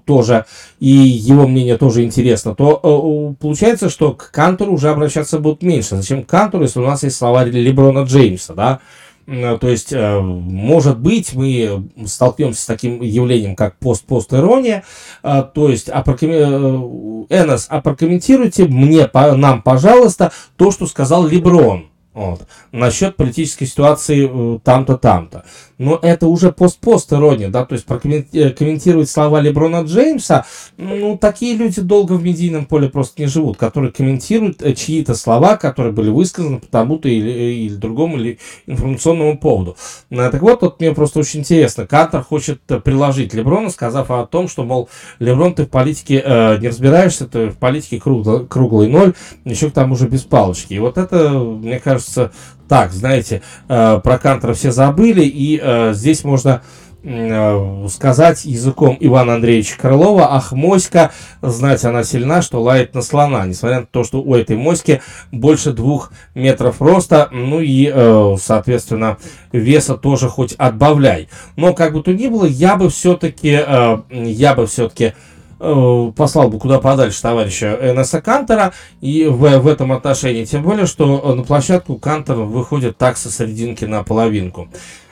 [0.05, 0.45] тоже,
[0.79, 5.95] и его мнение тоже интересно, то получается, что к Кантору уже обращаться будут меньше.
[5.95, 8.53] Зачем к Кантору, если у нас есть слова Леброна Джеймса?
[8.53, 8.79] да,
[9.27, 14.85] то есть, э, может быть, мы столкнемся с таким явлением, как пост-пост-ирония.
[15.21, 16.29] Э, то есть, а проком...
[17.29, 21.87] Энос, а прокомментируйте мне, нам, пожалуйста, то, что сказал Леброн.
[22.13, 22.47] Вот.
[22.71, 25.43] Насчет политической ситуации э, там-то, там-то.
[25.77, 30.45] Но это уже пост-пост ирония, да, то есть прокомментировать э, слова Леброна Джеймса,
[30.77, 35.55] ну, такие люди долго в медийном поле просто не живут, которые комментируют э, чьи-то слова,
[35.55, 39.77] которые были высказаны по тому-то или, или другому или информационному поводу.
[40.09, 44.63] Так вот, вот мне просто очень интересно, Кантор хочет приложить Леброна, сказав о том, что,
[44.63, 49.13] мол, Леброн, ты в политике э, не разбираешься, ты в политике круглый, круглый ноль,
[49.45, 50.73] еще к тому же без палочки.
[50.73, 52.31] И вот это, мне кажется,
[52.67, 56.61] так, знаете, э, про Кантера все забыли, и э, здесь можно
[57.03, 61.11] э, сказать языком Ивана Андреевича Крылова, ах, моська,
[61.41, 65.01] знать она сильна, что лает на слона, несмотря на то, что у этой моськи
[65.31, 67.89] больше двух метров роста, ну и,
[68.39, 69.17] соответственно,
[69.51, 71.29] веса тоже хоть отбавляй.
[71.55, 73.59] Но, как бы то ни было, я бы все-таки,
[74.11, 75.13] я бы все-таки
[75.59, 81.33] послал бы куда подальше товарища Энеса Кантера и в, в этом отношении, тем более, что
[81.33, 84.69] на площадку Кантер выходит так со серединки на половинку.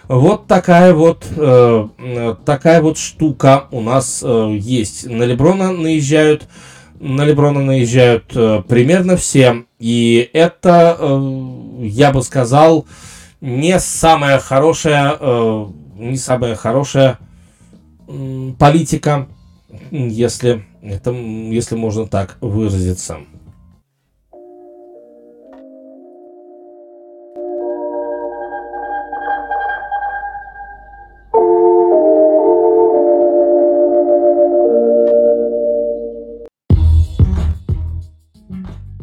[0.08, 5.10] Вот такая вот, э, такая вот штука у нас э, есть.
[5.10, 6.48] На Леброна наезжают,
[7.00, 9.66] на Леброна наезжают э, примерно все.
[9.80, 12.86] И это, э, я бы сказал,
[13.42, 15.66] не самая хорошая, э,
[15.96, 17.18] не самая хорошая
[18.08, 19.28] э, политика
[19.92, 23.20] если, это, если можно так выразиться.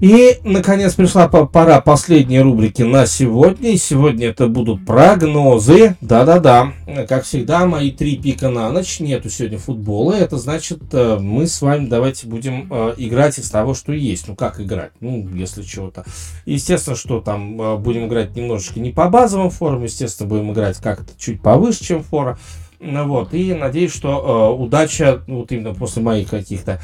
[0.03, 3.70] И, наконец, пришла пора последней рубрики на сегодня.
[3.70, 5.94] И сегодня это будут прогнозы.
[6.00, 6.72] Да-да-да.
[7.09, 8.98] Как всегда, мои три пика на ночь.
[8.98, 10.14] Нету сегодня футбола.
[10.14, 14.26] Это значит, э, мы с вами давайте будем э, играть из того, что есть.
[14.26, 14.90] Ну, как играть?
[14.98, 16.05] Ну, если чего-то.
[16.46, 19.84] Естественно, что там э, будем играть немножечко не по базовым форам.
[19.84, 22.40] Естественно, будем играть как-то чуть повыше, чем фора.
[22.80, 23.34] Ну, вот.
[23.34, 26.80] И надеюсь, что удача, вот именно после моих каких-то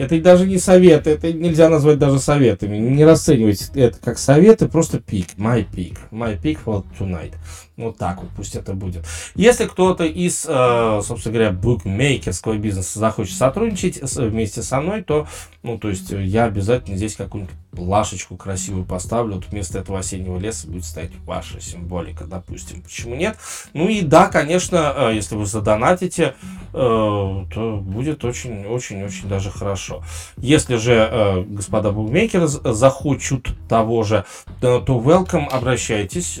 [0.00, 2.78] Это даже не советы, это нельзя назвать даже советами.
[2.78, 5.26] Не расценивайте это как советы, просто пик.
[5.36, 5.98] My pick.
[6.10, 7.32] My pick for tonight.
[7.76, 9.06] Вот так вот, пусть это будет.
[9.34, 15.26] Если кто-то из, э, собственно говоря, букмекерского бизнеса захочет сотрудничать вместе со мной, то,
[15.62, 19.36] ну, то есть я обязательно здесь какую-нибудь плашечку красивую поставлю.
[19.36, 22.82] Вот вместо этого осеннего леса будет стоять ваша символика, допустим.
[22.82, 23.38] Почему нет?
[23.72, 26.34] Ну и да, конечно, э, если вы задонатите,
[26.74, 30.02] э, то будет очень-очень-очень даже хорошо.
[30.36, 34.26] Если же господа букмекеры захочут того же,
[34.60, 36.38] то welcome, обращайтесь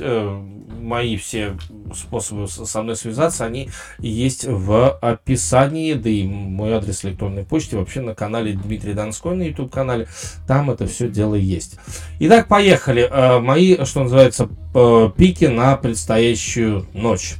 [0.80, 1.29] мои все
[1.94, 8.00] способы со мной связаться, они есть в описании, да и мой адрес электронной почты вообще
[8.00, 10.08] на канале Дмитрий Донской на YouTube канале,
[10.46, 11.76] там это все дело есть.
[12.20, 13.08] Итак, поехали.
[13.10, 14.48] Э, мои, что называется,
[15.16, 17.36] пики на предстоящую ночь.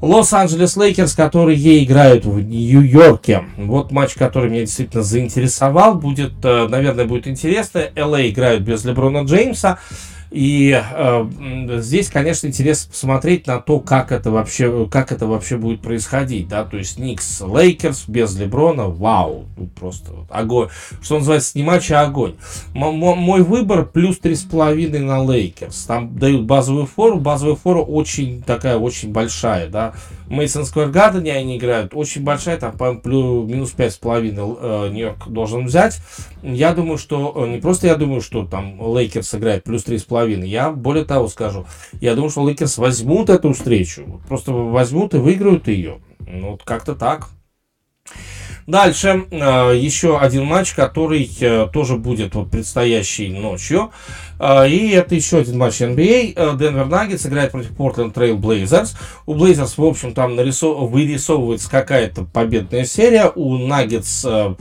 [0.00, 3.44] Лос-Анджелес Лейкерс, которые играют в Нью-Йорке.
[3.56, 5.96] Вот матч, который меня действительно заинтересовал.
[5.96, 7.82] Будет, э, наверное, будет интересно.
[7.96, 9.80] LA играют без Леброна Джеймса.
[10.30, 11.28] И э,
[11.78, 16.64] здесь, конечно, интересно посмотреть на то, как это вообще, как это вообще будет происходить, да,
[16.64, 19.46] то есть Никс Лейкерс без Леброна, вау,
[19.78, 20.68] просто вот, огонь,
[21.00, 22.34] что называется, матч, а огонь.
[22.74, 28.76] М- мой выбор плюс 3,5 на Лейкерс, там дают базовую фору, базовая фора очень такая,
[28.76, 29.94] очень большая, да,
[30.28, 35.66] Мэдисон Сквер Гардене они играют, очень большая, там, по плюс, минус 5,5 э, Нью-Йорк должен
[35.66, 36.00] взять,
[36.42, 40.48] я думаю, что, э, не просто я думаю, что там Лейкерс играет плюс 3,5, половиной.
[40.48, 41.66] Я более того скажу,
[42.00, 46.00] я думаю, что Лейкерс возьмут эту встречу, просто возьмут и выиграют ее.
[46.26, 47.28] Ну, вот как-то так.
[48.66, 53.92] Дальше э, еще один матч, который э, тоже будет вот предстоящей ночью.
[54.38, 56.58] Э, и это еще один матч NBA.
[56.58, 58.94] Денвер Наггетс играет против Портленд Трейл Блейзерс.
[59.24, 60.90] У Блейзерс, в общем, там нарисов...
[60.90, 63.32] вырисовывается какая-то победная серия.
[63.34, 64.54] У Наггетс Э,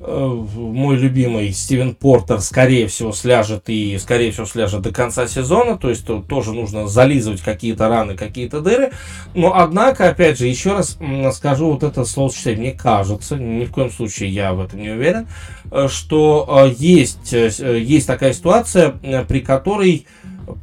[0.00, 5.76] мой любимый Стивен Портер, скорее всего, сляжет и, скорее всего, сляжет до конца сезона.
[5.76, 8.92] То есть тут тоже нужно зализывать какие-то раны, какие-то дыры.
[9.34, 10.98] Но, однако, опять же, еще раз
[11.34, 12.58] скажу вот это словосочетание.
[12.58, 15.26] Мне кажется, ни в коем случае я в этом не уверен,
[15.70, 18.90] э, что э, есть, есть такая ситуация,
[19.28, 20.06] при которой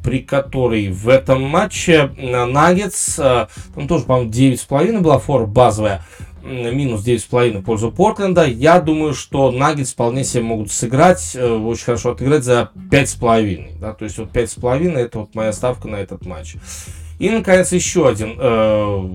[0.02, 6.02] при которой в этом матче Наггетс, там тоже, по-моему, 9,5 была фора базовая,
[6.46, 8.44] минус 9,5 в пользу Портленда.
[8.44, 13.78] Я думаю, что Наггетс вполне себе могут сыграть, э, очень хорошо отыграть за 5,5.
[13.80, 13.92] Да?
[13.92, 16.56] То есть вот 5,5 это вот моя ставка на этот матч.
[17.18, 19.08] И, наконец, еще один э,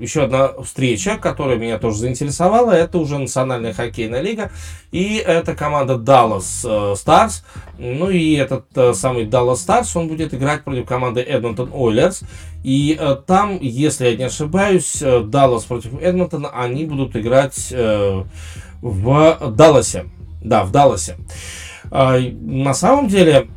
[0.00, 4.50] еще одна встреча, которая меня тоже заинтересовала, это уже национальная хоккейная лига,
[4.90, 7.42] и это команда Dallas э, Stars,
[7.78, 12.24] ну и этот э, самый Dallas Stars, он будет играть против команды Edmonton Oilers,
[12.64, 17.72] и э, там, если я не ошибаюсь, Dallas против Эдмонтона, они будут играть
[18.82, 20.06] в Далласе,
[20.42, 21.16] да, в Далласе.
[21.90, 23.48] А, на самом деле,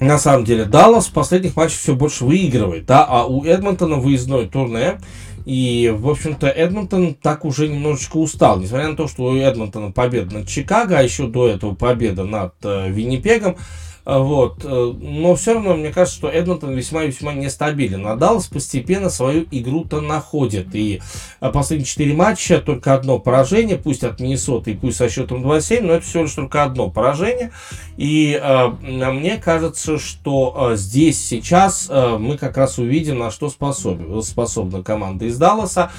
[0.00, 4.46] на самом деле, Даллас в последних матчах все больше выигрывает, да, а у Эдмонтона выездное
[4.46, 4.98] турне,
[5.44, 10.36] и, в общем-то, Эдмонтон так уже немножечко устал, несмотря на то, что у Эдмонтона победа
[10.36, 13.56] над Чикаго, а еще до этого победа над э, Виннипегом,
[14.04, 14.64] вот.
[14.64, 18.06] Э, но все равно, мне кажется, что Эдмонтон весьма-весьма нестабилен.
[18.06, 20.74] А Даллас постепенно свою игру-то находит.
[20.74, 21.00] И
[21.40, 25.82] а, последние четыре матча только одно поражение, пусть от Миннесоты и пусть со счетом 2-7,
[25.82, 27.52] но это всего лишь только одно поражение.
[27.96, 33.50] И э, мне кажется, что э, здесь сейчас э, мы как раз увидим, на что
[33.50, 35.90] способен, способна команда из Далласа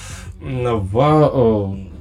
[0.42, 1.92] в э,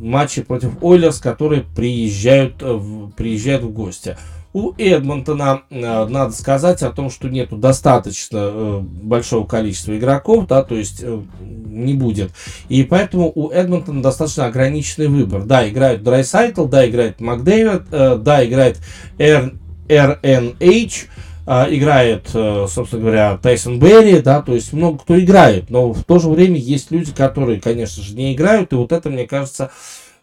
[0.00, 2.80] матче против Ойлерс, которые приезжают, э,
[3.16, 4.16] приезжают в гости.
[4.52, 10.64] У Эдмонтона э, надо сказать о том, что нету достаточно э, большого количества игроков, да,
[10.64, 12.32] то есть э, не будет.
[12.68, 15.44] И поэтому у Эдмонтона достаточно ограниченный выбор.
[15.44, 18.78] Да, играет Драйсайтл, да, играет Макдэвид, да, играет
[19.18, 21.06] RNH,
[21.46, 26.28] играет, собственно говоря, Тайсон Берри, да, то есть много кто играет, но в то же
[26.28, 29.70] время есть люди, которые, конечно же, не играют, и вот это, мне кажется,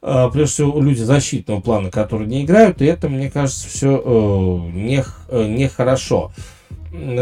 [0.01, 5.03] прежде всего, люди защитного плана, которые не играют, и это, мне кажется, все э, не,
[5.29, 6.31] э, нехорошо.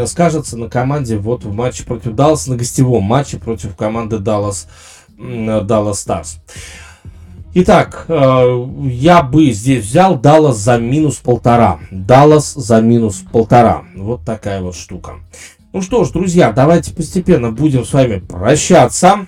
[0.06, 4.68] Скажется на команде вот в матче против Даллас, на гостевом матче против команды Даллас,
[5.18, 6.38] Даллас Старс.
[7.58, 11.80] Итак, э, я бы здесь взял Даллас за минус полтора.
[11.90, 13.84] Даллас за минус полтора.
[13.96, 15.14] Вот такая вот штука.
[15.72, 19.26] Ну что ж, друзья, давайте постепенно будем с вами прощаться.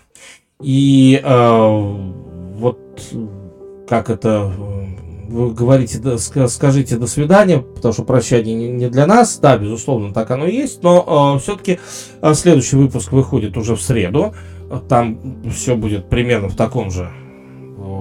[0.62, 1.96] И э,
[2.58, 2.78] вот
[3.88, 4.52] как это
[5.28, 10.46] вы говорите, скажите до свидания, потому что прощание не для нас, да, безусловно, так оно
[10.46, 11.78] и есть, но э, все-таки
[12.22, 14.34] э, следующий выпуск выходит уже в среду,
[14.88, 15.20] там
[15.50, 17.10] все будет примерно в таком же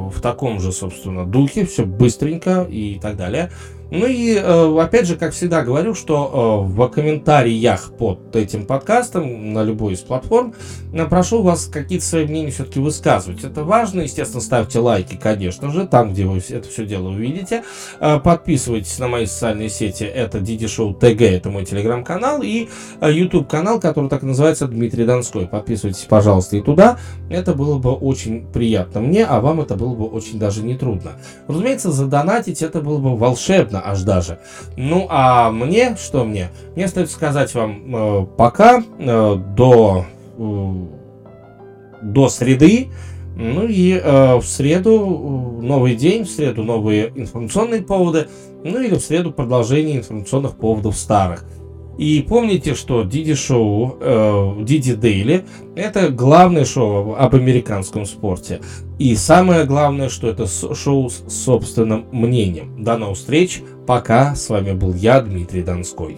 [0.10, 3.52] в таком же, собственно, духе, все быстренько и так далее.
[3.90, 9.54] Ну и, э, опять же, как всегда говорю, что э, в комментариях под этим подкастом
[9.54, 10.54] на любой из платформ
[10.92, 13.46] э, прошу вас какие-то свои мнения все-таки высказывать.
[13.46, 17.64] Это важно, естественно, ставьте лайки, конечно же, там, где вы это все дело увидите.
[18.00, 22.68] Подписывайтесь на мои социальные сети, это Диди Шоу ТГ, это мой телеграм-канал, и
[23.02, 25.48] YouTube канал, который так и называется Дмитрий Донской.
[25.48, 26.98] Подписывайтесь, пожалуйста, и туда.
[27.30, 31.14] Это было бы очень приятно мне, а вам это было бы очень даже не трудно.
[31.48, 34.40] Разумеется, задонатить это было бы волшебно приятно аж даже.
[34.76, 36.50] Ну, а мне, что мне?
[36.76, 40.06] Мне стоит сказать вам э, пока, э, до,
[40.38, 40.74] э,
[42.02, 42.88] до среды,
[43.36, 48.28] ну и э, в среду новый день, в среду новые информационные поводы,
[48.64, 51.46] ну или в среду продолжение информационных поводов старых.
[51.98, 55.46] И помните, что Диди Шоу, э, Диди Дейли–
[55.76, 58.62] это главное шоу об американском спорте.
[59.00, 62.84] И самое главное, что это шоу с собственным мнением.
[62.84, 63.62] До новых встреч.
[63.86, 64.36] Пока.
[64.36, 66.18] С вами был я, Дмитрий Донской.